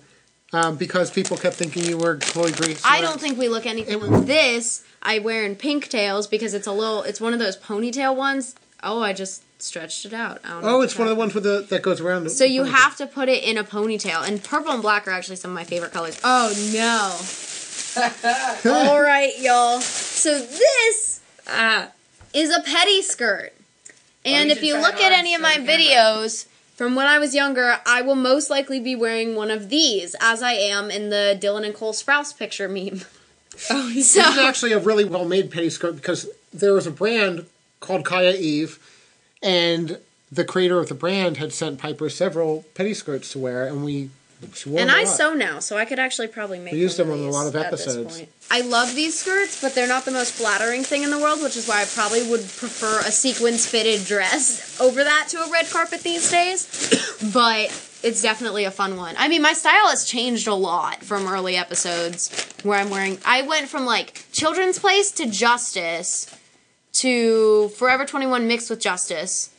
[0.54, 2.82] um, because people kept thinking you were Chloe Grace.
[2.86, 3.99] I don't think we look anything.
[3.99, 7.01] was- This I wear in pink tails because it's a little.
[7.04, 8.56] It's one of those ponytail ones.
[8.84, 10.39] Oh, I just stretched it out.
[10.43, 12.26] I don't know Oh, it's one of the ones with the that goes around.
[12.26, 15.07] the- So you the- have to put it in a ponytail, and purple and black
[15.07, 16.20] are actually some of my favorite colors.
[16.24, 17.11] Oh no!
[18.66, 19.80] All right, y'all.
[19.80, 21.89] So this Ah,
[22.34, 23.49] is a pettiskirt,
[24.26, 26.45] and you if you look at any of my you can- videos
[26.76, 30.41] from when I was younger, I will most likely be wearing one of these, as
[30.41, 33.01] I am in the Dylan and Cole Sprouse picture meme.
[33.70, 36.91] oh, he's So This is actually a really well made pettiskirt because there was a
[36.91, 37.45] brand
[37.80, 38.80] called Kaya Eve,
[39.44, 40.00] and
[40.32, 44.10] the creator of the brand had sent Piper several pettiskirts to wear, and we
[44.66, 46.74] And I sew now, so I could actually probably make.
[46.74, 48.24] We used them on a lot of episodes.
[48.52, 51.56] I love these skirts, but they're not the most flattering thing in the world, which
[51.56, 55.70] is why I probably would prefer a sequins fitted dress over that to a red
[55.70, 56.68] carpet these days.
[57.34, 57.70] but
[58.04, 59.16] it's definitely a fun one.
[59.18, 63.18] I mean, my style has changed a lot from early episodes where I'm wearing.
[63.26, 66.28] I went from like Children's Place to Justice
[66.94, 69.50] to Forever 21 mixed with Justice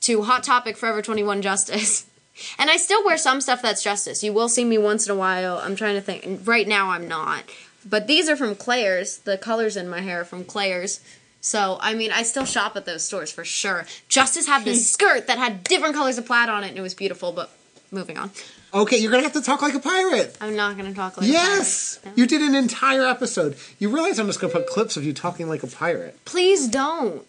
[0.00, 2.06] to Hot Topic Forever 21 Justice.
[2.58, 4.24] And I still wear some stuff that's Justice.
[4.24, 5.58] You will see me once in a while.
[5.58, 6.46] I'm trying to think.
[6.48, 7.44] Right now, I'm not.
[7.84, 9.18] But these are from Claire's.
[9.18, 11.00] The colors in my hair are from Claire's.
[11.40, 13.84] So, I mean, I still shop at those stores for sure.
[14.08, 16.94] Justice had this skirt that had different colors of plaid on it, and it was
[16.94, 17.50] beautiful, but
[17.90, 18.30] moving on.
[18.72, 20.36] Okay, you're gonna have to talk like a pirate.
[20.40, 22.16] I'm not going to talk like a Yes, pirate.
[22.16, 22.22] No.
[22.22, 23.56] you did an entire episode.
[23.78, 26.16] You realize I'm just gonna put clips of you talking like a pirate.
[26.24, 27.26] Please don't.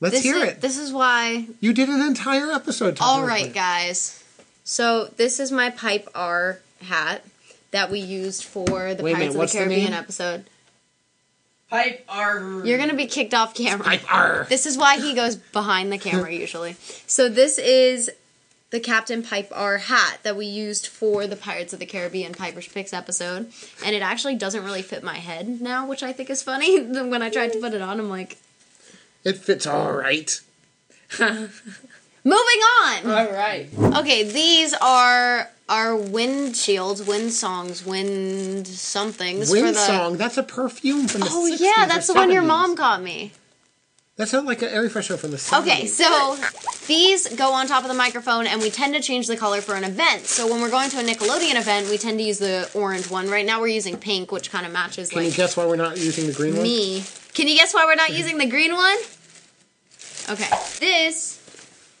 [0.00, 0.60] Let's This hear is, it.
[0.60, 2.96] This is why You did an entire episode.
[2.96, 3.54] talking All like a right, pirate.
[3.54, 4.24] guys.
[4.64, 7.24] So this is my Pipe R hat
[7.70, 10.00] that we used for the Wait a minute, Pirates of the the Caribbean name?
[10.00, 10.44] episode.
[11.70, 12.62] Pipe R.
[12.64, 13.84] You're gonna be kicked off camera.
[13.84, 14.46] Pipe R.
[14.48, 16.76] This is why he goes behind the camera usually.
[17.06, 18.10] So this is
[18.74, 22.66] the Captain Pipe R hat that we used for the Pirates of the Caribbean Piper's
[22.66, 23.52] Picks episode,
[23.84, 26.80] and it actually doesn't really fit my head now, which I think is funny.
[26.84, 28.36] when I tried to put it on, I'm like,
[29.22, 30.40] It fits all right.
[31.20, 31.50] moving
[32.24, 33.06] on.
[33.06, 33.68] all right.
[33.78, 39.86] Okay, these are our wind shields, wind songs, wind somethings for Wind the.
[39.86, 40.16] song.
[40.16, 41.28] That's a perfume from the.
[41.30, 43.32] Oh 60s yeah, or that's the one your mom got me.
[44.16, 45.38] That sounds like an air freshener from the.
[45.38, 45.60] 70s.
[45.62, 46.36] Okay, so
[46.86, 49.74] these go on top of the microphone, and we tend to change the color for
[49.74, 50.26] an event.
[50.26, 53.28] So when we're going to a Nickelodeon event, we tend to use the orange one.
[53.28, 55.96] Right now, we're using pink, which kind of matches Can you guess why we're not
[55.98, 56.62] using the green one?
[56.62, 57.02] me.
[57.34, 58.96] Can you guess why we're not using the green one?
[60.30, 60.48] Okay,
[60.78, 61.40] this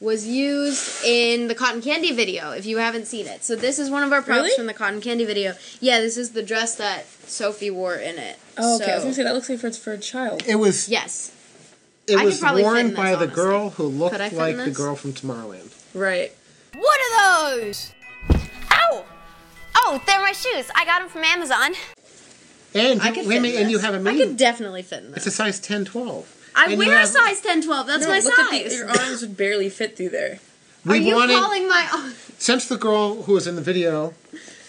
[0.00, 2.52] was used in the cotton candy video.
[2.52, 4.56] If you haven't seen it, so this is one of our props Really?
[4.56, 5.54] from the cotton candy video.
[5.80, 8.38] Yeah, this is the dress that Sophie wore in it.
[8.56, 8.92] Oh, okay.
[8.92, 10.44] I was gonna say that looks like for it's for a child.
[10.46, 10.88] It was.
[10.88, 11.32] yes,
[12.06, 13.34] It I was probably fit in worn this, by the honestly.
[13.34, 15.72] girl who looked Could I fit like in the girl from Tomorrowland.
[15.94, 16.32] Right.
[16.74, 17.92] What are those?
[18.70, 19.04] Ow!
[19.76, 20.70] Oh, they're my shoes.
[20.74, 21.72] I got them from Amazon.
[22.74, 23.86] And I you, could wait fit a minute, in and you this.
[23.86, 24.18] have a I mini.
[24.18, 26.50] could definitely fit in It's a size 10, 12.
[26.56, 27.86] I And you wear a size 10, 12.
[27.86, 28.76] That's No, my look at the, size.
[28.78, 30.40] your arms would barely fit through there.
[30.86, 31.88] Are you wanted calling my?
[31.92, 32.16] Arms.
[32.38, 34.12] Since the girl who was in the video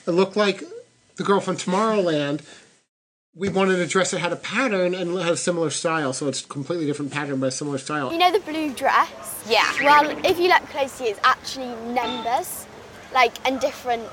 [0.08, 0.64] it looked like
[1.18, 2.42] the girl from Tomorrowland.
[3.38, 6.42] We wanted a dress that had a pattern and had a similar style, so it's
[6.42, 8.10] a completely different pattern but a similar style.
[8.10, 9.44] You know the blue dress?
[9.46, 9.70] Yeah.
[9.84, 12.66] Well, if you look closely, it's actually numbers,
[13.14, 14.08] like, and different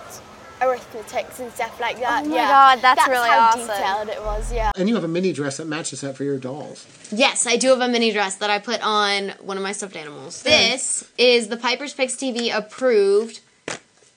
[0.60, 2.24] arithmetics and stuff like that.
[2.24, 2.48] Oh my yeah.
[2.48, 3.68] God, that's that's really how awesome.
[3.68, 4.72] detailed it was, yeah.
[4.74, 6.84] And you have a mini dress that matches that for your dolls.
[7.12, 9.94] Yes, I do have a mini dress that I put on one of my stuffed
[9.94, 10.42] animals.
[10.42, 13.38] This is the Piper's Picks TV approved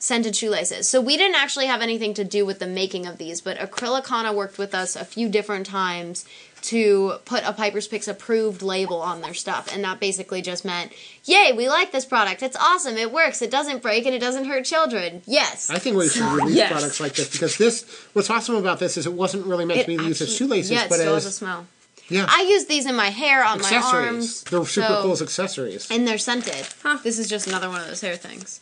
[0.05, 0.87] scented shoelaces.
[0.87, 4.33] So we didn't actually have anything to do with the making of these, but Acrylicana
[4.33, 6.25] worked with us a few different times
[6.63, 10.91] to put a Piper's Picks approved label on their stuff, and that basically just meant,
[11.25, 12.41] "Yay, we like this product.
[12.41, 12.97] It's awesome.
[12.97, 13.41] It works.
[13.41, 15.69] It doesn't break, and it doesn't hurt children." Yes.
[15.69, 16.71] I think we should release Yes.
[16.71, 17.85] products like this because this.
[18.13, 20.71] What's awesome about this is it wasn't really meant to be It used as shoelaces,
[20.71, 21.67] yeah, it but still as has a smell.
[22.09, 24.07] yeah I use these in my hair, on my accessories.
[24.07, 24.43] arms.
[24.43, 25.87] They're super so- cool as accessories.
[25.91, 26.65] And they're scented.
[27.03, 28.59] This is just another one of those hair things.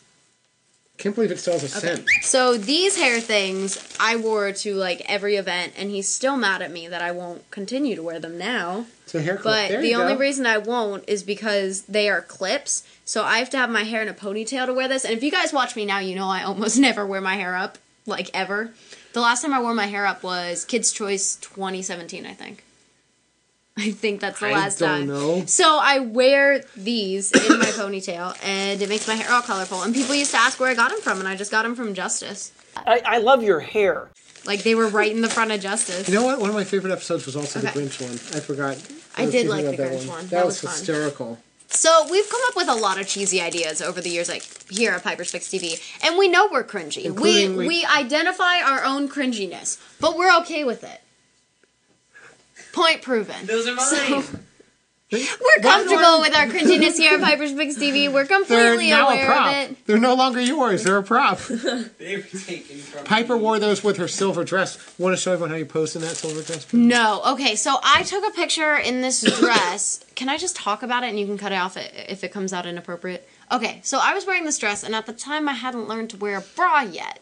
[0.98, 2.08] Can't believe it still has a scent.
[2.22, 6.72] So these hair things I wore to like every event, and he's still mad at
[6.72, 8.86] me that I won't continue to wear them now.
[9.04, 9.44] It's a hair clip.
[9.44, 10.20] But There the only go.
[10.20, 12.84] reason I won't is because they are clips.
[13.06, 15.04] So I have to have my hair in a ponytail to wear this.
[15.04, 17.56] And if you guys watch me now, you know I almost never wear my hair
[17.56, 18.72] up, like ever.
[19.14, 22.64] The last time I wore my hair up was Kids Choice 2017, I think.
[23.76, 25.08] I think that's the I last don't time.
[25.08, 25.46] know.
[25.48, 29.82] So I wear these in my ponytail, and it makes my hair all colorful.
[29.82, 31.74] And people used to ask where I got them from, and I just got them
[31.76, 32.52] from Justice.
[32.78, 34.10] I, I love your hair.
[34.46, 36.08] Like they were right in the front of Justice.
[36.08, 36.40] You know what?
[36.40, 37.72] One of my favorite episodes was also Okay.
[37.72, 38.12] the Grinch one.
[38.38, 38.78] I forgot.
[39.18, 40.22] I was did like the that Grinch one.
[40.26, 40.80] That, That was, was fun.
[40.80, 41.40] hysterical.
[41.70, 44.92] So we've come up with a lot of cheesy ideas over the years, like here
[44.92, 47.10] at Piper's Picks TV, and we know we're cringy.
[47.10, 51.02] We, we we- identify our own cringiness, but we're okay with it.
[52.74, 53.46] Point proven.
[53.46, 54.24] Those are So-
[55.12, 58.12] we're comfortable with our cringiness here at Piper's Picks TV.
[58.12, 59.48] We're completely now a aware prop.
[59.48, 59.86] of it.
[59.86, 60.84] They're no longer yours.
[60.84, 61.38] They're a prop.
[62.00, 64.78] they were taken from Piper wore those with her silver dress.
[64.98, 66.66] Want to show everyone how you posed in that silver dress?
[66.74, 67.22] No.
[67.28, 70.04] Okay, so I took a picture in this dress.
[70.16, 72.52] can I just talk about it and you can cut it off if it comes
[72.52, 73.30] out inappropriate?
[73.52, 76.18] Okay, so I was wearing this dress and at the time I hadn't learned to
[76.18, 77.20] wear a bra yet.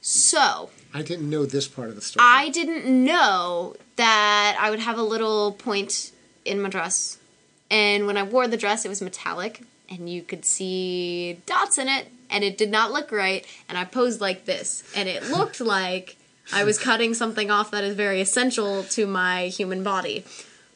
[0.00, 2.26] So, I didn't know this part of the story.
[2.26, 6.12] I didn't know that I would have a little point
[6.44, 7.18] in my dress.
[7.70, 11.88] And when I wore the dress, it was metallic and you could see dots in
[11.88, 13.46] it and it did not look right.
[13.68, 16.16] And I posed like this and it looked like
[16.52, 20.24] I was cutting something off that is very essential to my human body.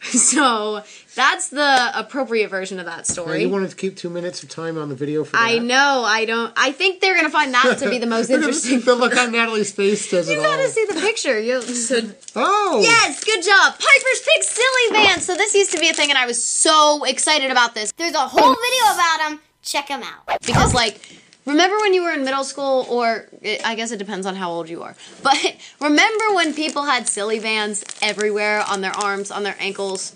[0.13, 0.83] So
[1.15, 3.43] that's the appropriate version of that Now, story.
[3.43, 5.43] you wanted to keep two minutes of time on the video for that.
[5.43, 6.53] I know, I don't.
[6.57, 8.81] I think they're gonna find that to be the most interesting.
[8.81, 10.69] the look on Natalie's face says You it gotta all.
[10.69, 11.39] see the picture.
[11.39, 12.01] You so
[12.35, 12.81] Oh.
[12.83, 13.75] yes, good job.
[13.75, 15.23] Piper's Pick Silly Band.
[15.23, 17.93] So this used to be a thing, and I was so excited about this.
[17.93, 19.41] There's a whole video about them.
[19.63, 20.41] Check them out.
[20.45, 21.01] because like
[21.47, 24.51] remember when you were in middle school or it, i guess it depends on how
[24.51, 29.43] old you are but remember when people had silly bands everywhere on their arms on
[29.43, 30.15] their ankles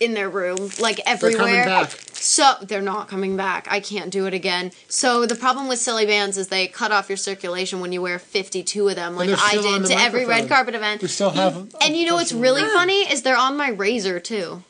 [0.00, 1.36] in their room like everywhere?
[1.36, 1.64] They're everywhere?
[1.64, 1.90] coming back.
[2.14, 3.68] so they're not coming back.
[3.70, 4.72] I can't do it again.
[4.88, 8.18] So the problem with silly bands is they cut off your circulation when you wear
[8.18, 11.02] 52 of them like i did to every red carpet event.
[11.02, 11.72] We still have.
[11.82, 13.02] and you know what's really funny?
[13.12, 14.64] Is they're on my razor too.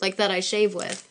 [0.00, 1.06] Like that i shave with.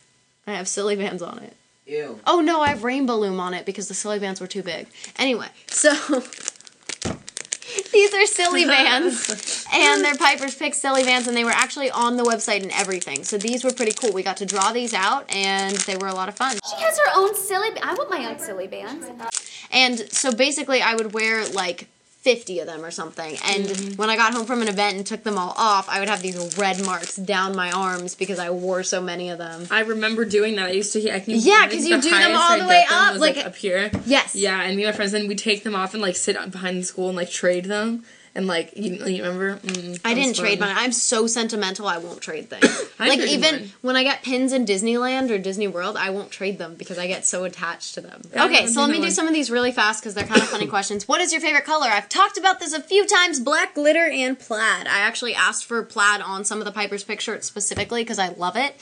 [0.46, 1.56] I have silly bands on it
[1.90, 2.20] Ew.
[2.24, 4.86] Oh no, I have rainbow loom on it because the silly bands were too big.
[5.18, 5.90] Anyway, so
[7.92, 12.16] these are silly bands, and they're Piper's Pick silly bands, and they were actually on
[12.16, 13.24] the website and everything.
[13.24, 14.12] So these were pretty cool.
[14.12, 16.58] We got to draw these out, and they were a lot of fun.
[16.64, 17.72] She has her own silly.
[17.72, 19.06] Ba- I want my own silly bands.
[19.72, 21.88] And so basically, I would wear like
[22.20, 23.30] 50 of them or something.
[23.44, 23.96] And mm-hmm.
[23.96, 26.20] when I got home from an event and took them all off, I would have
[26.20, 29.66] these red marks down my arms because I wore so many of them.
[29.70, 30.66] I remember doing that.
[30.66, 31.14] I used to.
[31.14, 33.90] I think Yeah, because you do them all the way up, was, like- up here.
[34.04, 34.34] Yes.
[34.34, 36.78] Yeah, and me and my friends, then we take them off and like sit behind
[36.78, 38.04] the school and like trade them.
[38.34, 39.56] And like you, you remember?
[39.56, 40.68] Mm, I didn't trade fun.
[40.68, 40.76] mine.
[40.78, 41.86] I'm so sentimental.
[41.88, 42.64] I won't trade things.
[43.00, 43.72] Like even mine.
[43.80, 47.06] when I get pins in Disneyland or Disney World, I won't trade them because I
[47.06, 48.20] get so attached to them.
[48.34, 49.10] Yeah, okay, so let me do one.
[49.10, 51.08] some of these really fast because they're kind of funny questions.
[51.08, 51.88] What is your favorite color?
[51.88, 53.40] I've talked about this a few times.
[53.40, 54.86] Black glitter and plaid.
[54.86, 58.28] I actually asked for plaid on some of the Piper's Pick shirts specifically because I
[58.28, 58.74] love it.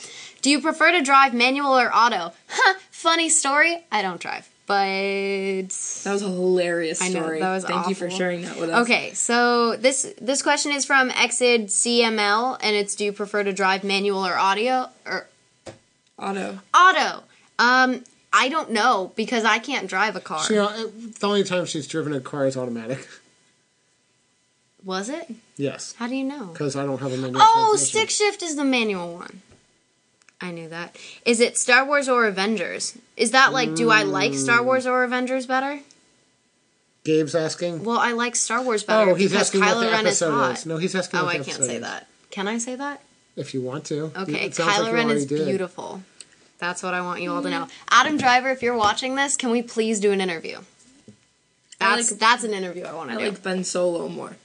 [0.43, 2.33] Do you prefer to drive manual or auto?
[2.49, 2.75] Huh.
[2.91, 3.87] Funny story.
[3.93, 5.69] I don't drive, but
[6.05, 7.41] That was a hilarious I know, story.
[7.41, 8.83] that was Thank you for sharing that with us.
[8.83, 13.53] Okay, so this this question is from Exid CML, and it's: Do you prefer to
[13.53, 15.27] drive manual or audio or
[16.19, 16.59] Auto.
[16.75, 17.23] auto?
[17.59, 20.45] Um, I don't know because I can't drive a car.
[20.45, 23.07] She, uh, the only time she's driven a car is automatic.
[24.85, 25.31] Was it?
[25.57, 26.47] Yes, How do you know?
[26.47, 27.41] because I don't have a manual.
[27.43, 29.43] Oh, stick shift is the manual one.
[30.41, 30.97] I knew that.
[31.25, 32.97] Is it Star Wars or Avengers?
[33.17, 35.81] Is that like, do I like Star Wars or Avengers better?
[37.05, 37.85] Gabe's asking.
[37.85, 40.23] Well, I like Star Wars better Oh, he's because asking Kylo what the Ren is
[40.23, 40.59] episode hot.
[40.59, 40.67] is.
[40.67, 41.49] No, he's asking Oh, what it is.
[41.49, 41.83] Oh, I the can't episode say is.
[41.83, 42.07] that.
[42.31, 43.03] Can I say that?
[43.37, 44.13] If you want to.
[44.17, 45.47] Okay, It sounds Kylo like you Ren already is did.
[45.47, 46.03] beautiful.
[46.59, 47.69] That's what I want you all to know.
[47.91, 50.59] Adam Driver, if you're watching this, can we please do an interview?
[51.81, 53.29] I That's like- that's an interview I want I to do.
[53.31, 54.37] like Ben Solo more.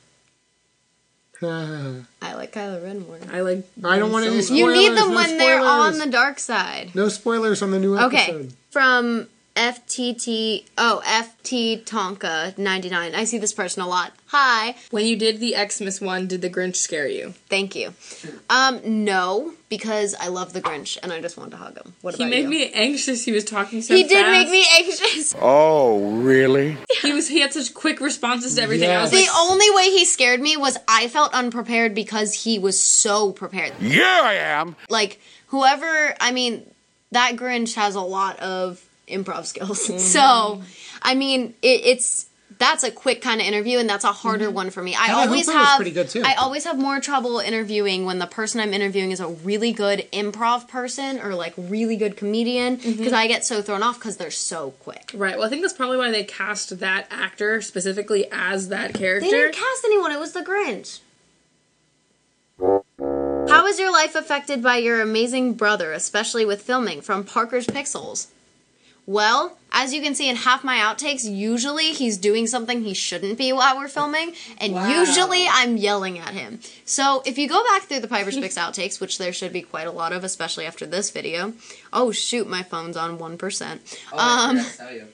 [2.22, 3.20] I like Kylo Ren more.
[3.32, 3.66] I like.
[3.84, 4.60] I don't want any Solo.
[4.60, 6.96] You need them no when they're on the dark side.
[6.96, 8.36] No spoilers on the new episode.
[8.36, 10.66] Okay, from FTT.
[10.78, 13.16] Oh, FT Tonka 99.
[13.16, 14.12] I see this person a lot.
[14.28, 14.76] Hi.
[14.90, 17.34] When you did the Xmas one, did the Grinch scare you?
[17.50, 17.94] Thank you.
[18.50, 21.94] Um, no, because I love the Grinch and I just wanted to hug him.
[22.02, 22.50] What He about made you?
[22.50, 23.26] me anxious.
[23.26, 24.32] He was talking so He did fast.
[24.32, 25.36] make me anxious.
[25.42, 26.78] Oh, really?
[27.02, 27.28] He was.
[27.28, 28.90] He had such quick responses to everything.
[28.90, 32.58] I was The like, only way he scared me was I felt unprepared because he
[32.60, 33.74] was so prepared.
[33.80, 34.76] Yeah, I am.
[34.90, 36.64] Like whoever, I mean,
[37.12, 39.88] that Grinch has a lot of improv skills.
[39.88, 39.98] Mm-hmm.
[40.00, 40.62] So,
[41.02, 42.28] I mean, it, it's
[42.60, 44.94] that's a quick kind of interview, and that's a harder one for me.
[44.96, 46.22] I Hannah always have, pretty good, too.
[46.24, 50.08] I always have more trouble interviewing when the person I'm interviewing is a really good
[50.14, 53.16] improv person or like really good comedian because Mm-hmm.
[53.16, 55.12] I get so thrown off because they're so quick.
[55.16, 55.36] right.
[55.38, 59.26] Well, I think that's probably why they cast that actor specifically as that character.
[59.26, 60.12] They didn't cast anyone.
[60.12, 61.00] It was the Grinch.
[63.50, 67.02] How is your life affected by your amazing brother, especially with filming?
[67.02, 68.28] From Parker's Pixels.
[69.06, 73.38] Well, as you can see in half my outtakes, usually he's doing something he shouldn't
[73.38, 74.88] be while we're filming, and Wow.
[74.88, 76.62] usually I'm yelling at him.
[76.86, 79.88] So if you go back through the Piper's Picks outtakes, which there should be quite
[79.88, 81.54] a lot of, especially after this video.
[81.92, 83.82] Oh shoot, my phone's on one percent.
[84.14, 85.08] Oh, I um, forgot to tell you.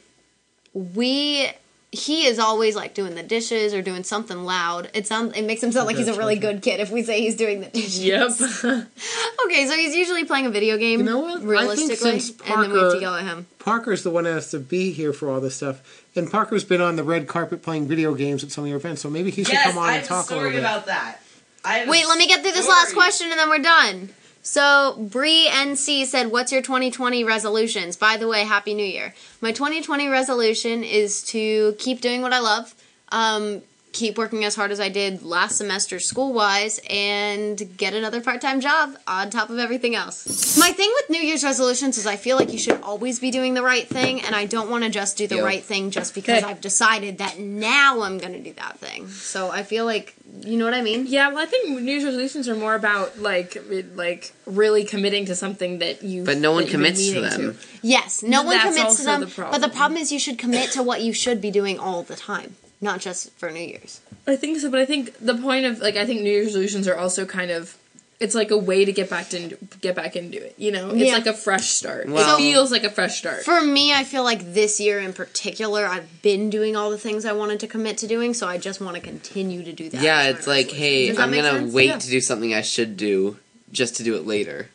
[0.73, 1.49] we
[1.91, 4.91] he is always like doing the dishes or doing something loud.
[4.93, 7.21] It sounds it makes him sound like he's a really good kid if we say
[7.21, 8.03] he's doing the dishes.
[8.05, 8.31] Yep.
[9.45, 10.99] okay, so he's usually playing a video game.
[10.99, 11.41] You know what?
[11.43, 13.47] Realistically, since and then we have to Parker- yell at him.
[13.57, 16.81] Parker's the one that has to be here for all this stuff, and Parker's been
[16.81, 19.43] on the red carpet playing video games at some of your events, so maybe he
[19.43, 20.59] should yes, come on I and talk a a little story bit.
[20.59, 21.19] about that.
[21.65, 24.09] I have Wait, let me get through this last question and then we're done.
[24.41, 27.97] So, Bree NC said, What's your 2020 resolutions?
[27.97, 29.13] By the way, Happy New Year.
[29.41, 32.73] My 2020 resolution is to keep doing what I love,
[33.11, 33.61] um,
[33.91, 38.39] keep working as hard as I did last semester school wise, and get another part
[38.39, 40.57] time job on top of everything else.
[40.57, 43.55] My thing with New Year's resolutions is I feel like you should always be doing
[43.55, 45.43] the right thing, and I don't want to just do the Yo.
[45.45, 46.43] right thing just because.
[46.43, 49.09] I've decided that now I'm going to do that thing.
[49.09, 51.05] So, I feel like, you know what I mean?
[51.07, 53.57] Yeah, well, I think New Year's resolutions are more about like
[53.95, 56.23] like really committing to something that you.
[56.23, 57.57] But no one that you've been commits to meaning them.
[57.81, 59.21] Yes, no one That's commits to them.
[59.21, 62.03] the but the problem is, you should commit to what you should be doing all
[62.03, 64.01] the time, not just for New Year's.
[64.27, 66.87] I think so, but I think the point of like I think New Year's resolutions
[66.87, 67.77] are also kind of
[68.19, 70.53] it's like a way to get back to get back into it.
[70.57, 71.13] You know, it's Yeah.
[71.13, 72.07] like a fresh start.
[72.09, 73.45] Well- it feels like a fresh start.
[73.45, 77.23] For me, I feel like this year in particular, I've been doing all the things
[77.23, 80.01] I wanted to commit to doing, so I just want to continue to do that.
[80.01, 81.73] Yeah, it's like, hey, I'm gonna sense?
[81.73, 81.97] wait Yeah.
[81.97, 83.37] to do something I should do
[83.71, 84.67] just to do it later.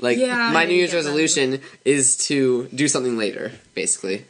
[0.00, 4.24] Like Yeah, my New Year's resolution is to do something later, basically.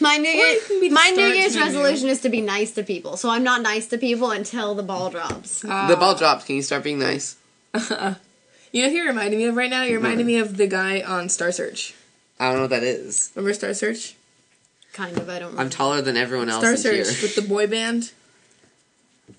[0.00, 1.64] My New Year, my New Year's to new.
[1.64, 3.16] resolution is to be nice to people.
[3.16, 5.64] So I'm not nice to people until the ball drops.
[5.64, 6.44] Uh, the ball drops.
[6.44, 7.36] Can you start being nice?
[7.74, 9.82] you know, who you're reminding me of right now.
[9.84, 11.94] You're reminding me of the guy on Star Search.
[12.38, 13.30] I don't know what that is.
[13.34, 14.16] Remember Star Search?
[14.92, 15.28] Kind of.
[15.28, 15.50] I don't.
[15.50, 15.62] Remember.
[15.62, 17.22] I'm taller than everyone else Star in Search here.
[17.22, 18.12] with the boy band.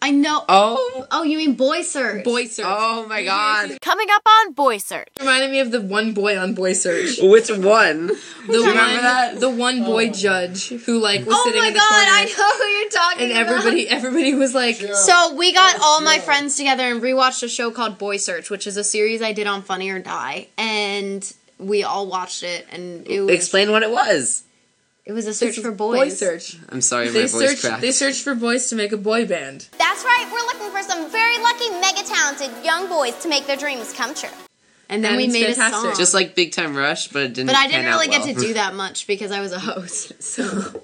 [0.02, 0.44] I know.
[0.50, 0.92] Oh.
[0.96, 1.08] oh.
[1.12, 2.24] Oh, you mean Boy Search?
[2.24, 2.66] Boy Search.
[2.68, 3.80] Oh my god.
[3.82, 5.10] Coming up on Boy Search.
[5.20, 7.20] Reminded me of the one boy on Boy Search.
[7.22, 8.08] Which one?
[8.08, 8.18] The
[8.48, 9.40] Do you one, remember that?
[9.40, 10.12] The one boy oh.
[10.12, 11.90] judge who like was Oh sitting my in the god.
[11.92, 13.42] I know who you're talking and about.
[13.42, 17.44] And everybody, everybody was like, So we got oh, all my friends together and rewatched
[17.44, 20.48] a show called Boy Search, which is a series I did on Funny or Die,
[20.58, 24.44] and we all watched it, and it was Explain what it was.
[25.06, 25.98] It was a search for boys.
[26.00, 26.58] boy search.
[26.70, 27.82] I'm sorry, my They voice searched, cracked.
[27.82, 29.68] they searched for boys to make a boy band.
[29.78, 33.58] That's right, we're looking for some very lucky, mega talented young boys to make their
[33.58, 34.30] dreams come true.
[34.90, 35.94] And then And we it's made a song.
[35.96, 37.48] Just like Big Time Rush, but it didn't.
[37.48, 39.60] but I didn't pan out really get to do that much because I was a
[39.60, 40.12] host.
[40.22, 40.82] So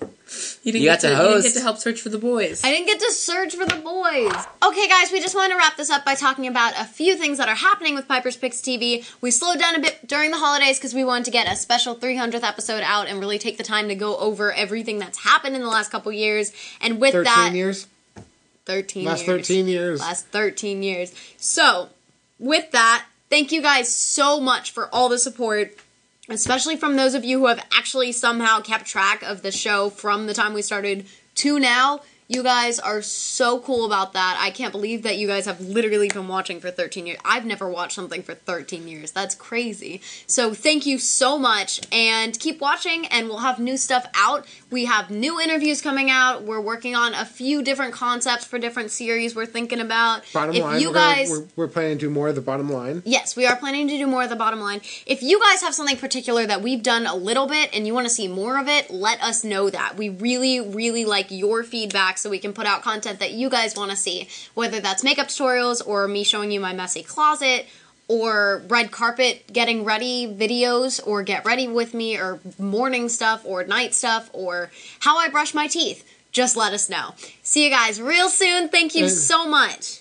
[0.67, 2.61] You didn't You get got to You didn't get to help search for the boys.
[2.61, 4.33] I didn't get to search for the boys.
[4.61, 7.37] Okay, guys, we just want to wrap this up by talking about a few things
[7.37, 9.09] that are happening with Piper's Picks TV.
[9.21, 11.95] We slowed down a bit during the holidays because we wanted to get a special
[11.95, 15.61] 300th episode out and really take the time to go over everything that's happened in
[15.61, 16.51] the last couple years.
[16.81, 17.87] And with 13 that, years?
[18.65, 19.47] 13 Last years.
[19.47, 19.99] 13 years.
[20.01, 21.13] Last 13 years.
[21.37, 21.87] So,
[22.39, 25.77] with that, thank you guys so much for all the support,
[26.29, 30.27] especially from those of you who have actually somehow kept track of the show from
[30.27, 31.05] the time we started
[31.35, 32.01] to now.
[32.29, 34.37] You guys are so cool about that.
[34.41, 37.19] I can't believe that you guys have literally been watching for 13 years.
[37.23, 39.11] I've never watched something for 13 years.
[39.11, 40.01] That's crazy.
[40.25, 44.45] So, thank you so much and keep watching and we'll have new stuff out.
[44.69, 46.43] We have new interviews coming out.
[46.43, 50.23] We're working on a few different concepts for different series we're thinking about.
[50.33, 52.41] Bottom if line, you we're, gonna- guys we're, we're planning to do more of the
[52.41, 53.01] bottom line.
[53.05, 54.81] Yes, we are planning to do more of the bottom line.
[55.05, 58.07] If you guys have something particular that we've done a little bit and you want
[58.07, 59.95] to see more of it, let us know that.
[59.95, 63.75] We really, really like your feedback so we can put out content that you guys
[63.77, 67.67] want to see, whether that's makeup tutorials or me showing you my messy closet.
[68.07, 73.63] Or red carpet getting ready videos or get ready with me or morning stuff or
[73.65, 77.13] night stuff or how I brush my teeth, just let us know.
[77.43, 78.69] See you guys real soon.
[78.69, 79.99] Thank you And- so much.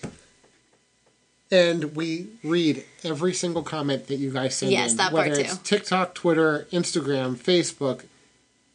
[1.49, 4.97] And we read every single comment that you guys send Yes, in.
[4.97, 5.49] that part whether too.
[5.49, 8.03] it's TikTok, Twitter, Instagram, Facebook,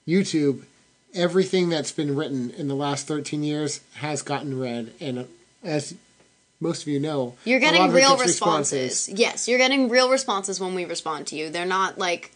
[0.08, 0.62] YouTube,
[1.14, 4.94] everything that's been written in the last 13 years has gotten read.
[5.00, 5.28] And
[5.62, 5.94] as
[6.62, 9.08] most of you know, You're a lot getting of real gets responses.
[9.08, 11.50] Yes, you're getting real responses when we respond to you.
[11.50, 12.32] They're not like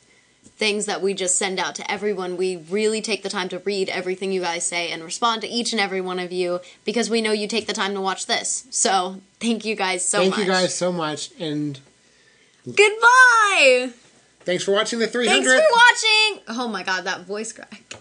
[0.57, 2.37] things that we just send out to everyone.
[2.37, 5.72] We really take the time to read everything you guys say and respond to each
[5.72, 8.66] and every one of you because we know you take the time to watch this.
[8.70, 10.37] So, thank you guys so Thank much.
[10.39, 11.31] Thank you guys so much.
[11.39, 11.79] And
[12.64, 13.91] Goodbye.
[14.41, 15.45] thanks for watching the 300.
[15.45, 16.59] Thanks for watching.
[16.59, 17.95] Oh my god, that voice crack.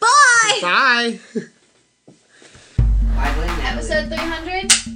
[0.00, 0.58] Bye.
[0.60, 1.20] Bye.
[3.64, 4.91] Episode 300.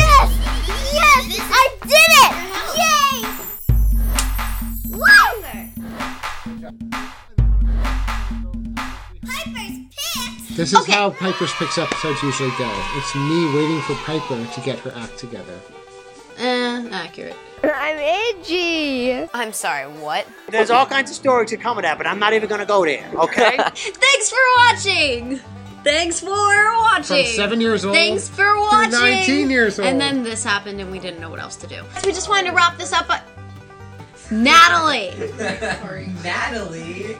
[0.00, 0.28] Yes!
[0.92, 1.22] Yes!
[1.50, 2.34] I did it!
[2.80, 3.14] Yay!
[4.90, 5.30] Woo!
[9.24, 10.56] Piper's picks!
[10.56, 12.70] This is how Piper's Picks episodes usually go.
[12.96, 15.60] It's me waiting for Piper to get her act together.
[16.38, 17.36] Eh, accurate.
[17.62, 19.28] I'm edgy.
[19.32, 20.26] I'm sorry, what?
[20.50, 22.66] There's all kinds of stories to come with that, but I'm not even going to
[22.66, 23.56] go there, okay?
[23.74, 25.40] Thanks for watching.
[25.84, 27.24] Thanks for watching.
[27.24, 28.90] From seven years old Thanks for to watching.
[28.92, 29.86] 19 years old.
[29.86, 31.82] And then this happened, and we didn't know what else to do.
[32.04, 33.06] We just wanted to wrap this up.
[33.06, 33.22] But
[34.30, 35.12] Natalie.
[36.22, 37.16] Natalie.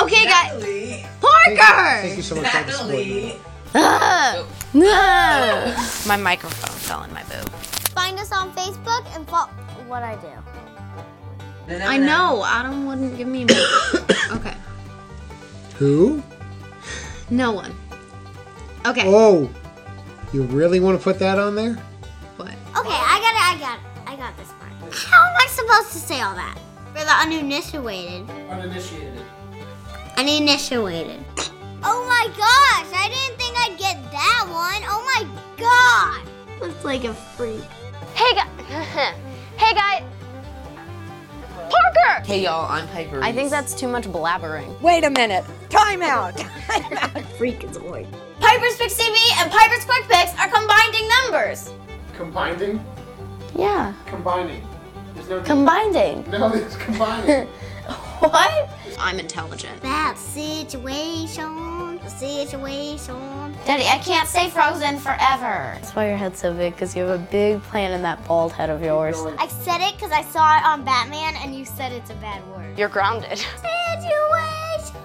[0.00, 1.04] Okay, guys.
[1.20, 2.02] Parker.
[2.02, 3.38] Thank you so much for Natalie.
[3.74, 4.46] Ugh.
[4.72, 5.76] No.
[6.06, 7.48] My microphone fell in my boob.
[7.94, 9.48] Find us on Facebook and follow
[9.86, 11.74] what I do.
[11.74, 12.44] I know.
[12.46, 13.44] Adam wouldn't give me.
[14.32, 14.54] okay.
[15.76, 16.22] Who?
[17.30, 17.74] No one.
[18.86, 19.04] Okay.
[19.06, 19.48] Oh,
[20.32, 21.74] you really want to put that on there?
[22.36, 22.48] What?
[22.48, 22.58] Okay,
[22.92, 23.84] I got it, I got it.
[24.06, 24.94] I got this part.
[24.94, 26.58] How am I supposed to say all that?
[26.92, 28.28] For the uninitiated.
[28.50, 29.22] Uninitiated.
[30.18, 31.24] Uninitiated.
[31.82, 34.82] Oh my gosh, I didn't think I'd get that one.
[34.86, 35.26] Oh my
[35.56, 36.60] god.
[36.60, 37.64] Looks like a freak.
[38.14, 38.48] Hey, guys.
[39.56, 40.02] hey, guys.
[41.54, 42.24] Parker!
[42.26, 43.22] Hey y'all, I'm Piper.
[43.22, 44.80] I think that's too much blabbering.
[44.82, 45.44] Wait a minute.
[45.70, 46.38] Time out.
[47.38, 48.06] Freak is voice.
[48.54, 51.72] Piper's Picks TV and Piper's Quick Picks are combining numbers.
[52.16, 52.84] Combining?
[53.56, 54.64] Yeah, Combining.
[55.16, 56.30] There's no combining.
[56.30, 57.48] No, it's combining.
[58.20, 58.70] What?
[58.98, 59.82] I'm intelligent.
[59.82, 62.00] Bad situation.
[62.08, 63.54] Situation.
[63.66, 65.74] Daddy, I can't stay frozen forever.
[65.74, 68.52] That's why your head's so big, because you have a big plan in that bald
[68.52, 69.16] head of yours.
[69.36, 72.46] I said it because I saw it on Batman and you said it's a bad
[72.56, 72.78] word.
[72.78, 73.36] You're grounded.
[73.36, 74.96] Situation.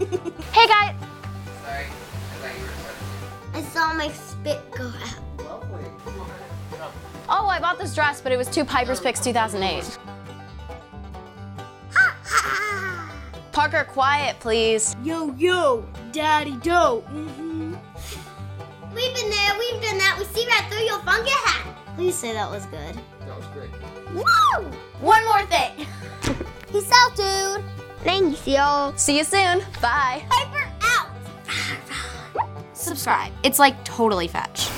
[0.52, 1.07] Hey, guys.
[3.58, 5.18] I saw my spit go out.
[7.28, 9.98] Oh, I bought this dress, but it was two Piper's Picks 2008.
[13.52, 14.94] Parker, quiet, please.
[15.02, 17.02] Yo, yo, daddy doe.
[17.10, 17.74] Mm-hmm.
[18.94, 20.14] We've been there, we've done that.
[20.20, 21.74] We see right through your funky hat.
[21.96, 22.94] Please say that was good.
[23.26, 23.72] That was great.
[24.14, 24.70] Woo!
[25.00, 25.84] One more thing.
[26.70, 27.64] Peace out, dude.
[28.04, 28.92] Thanks, yo.
[28.94, 29.64] See you soon.
[29.82, 30.24] Bye.
[30.30, 30.67] Piper out.
[32.78, 33.32] Subscribe.
[33.42, 34.70] It's like totally fetch.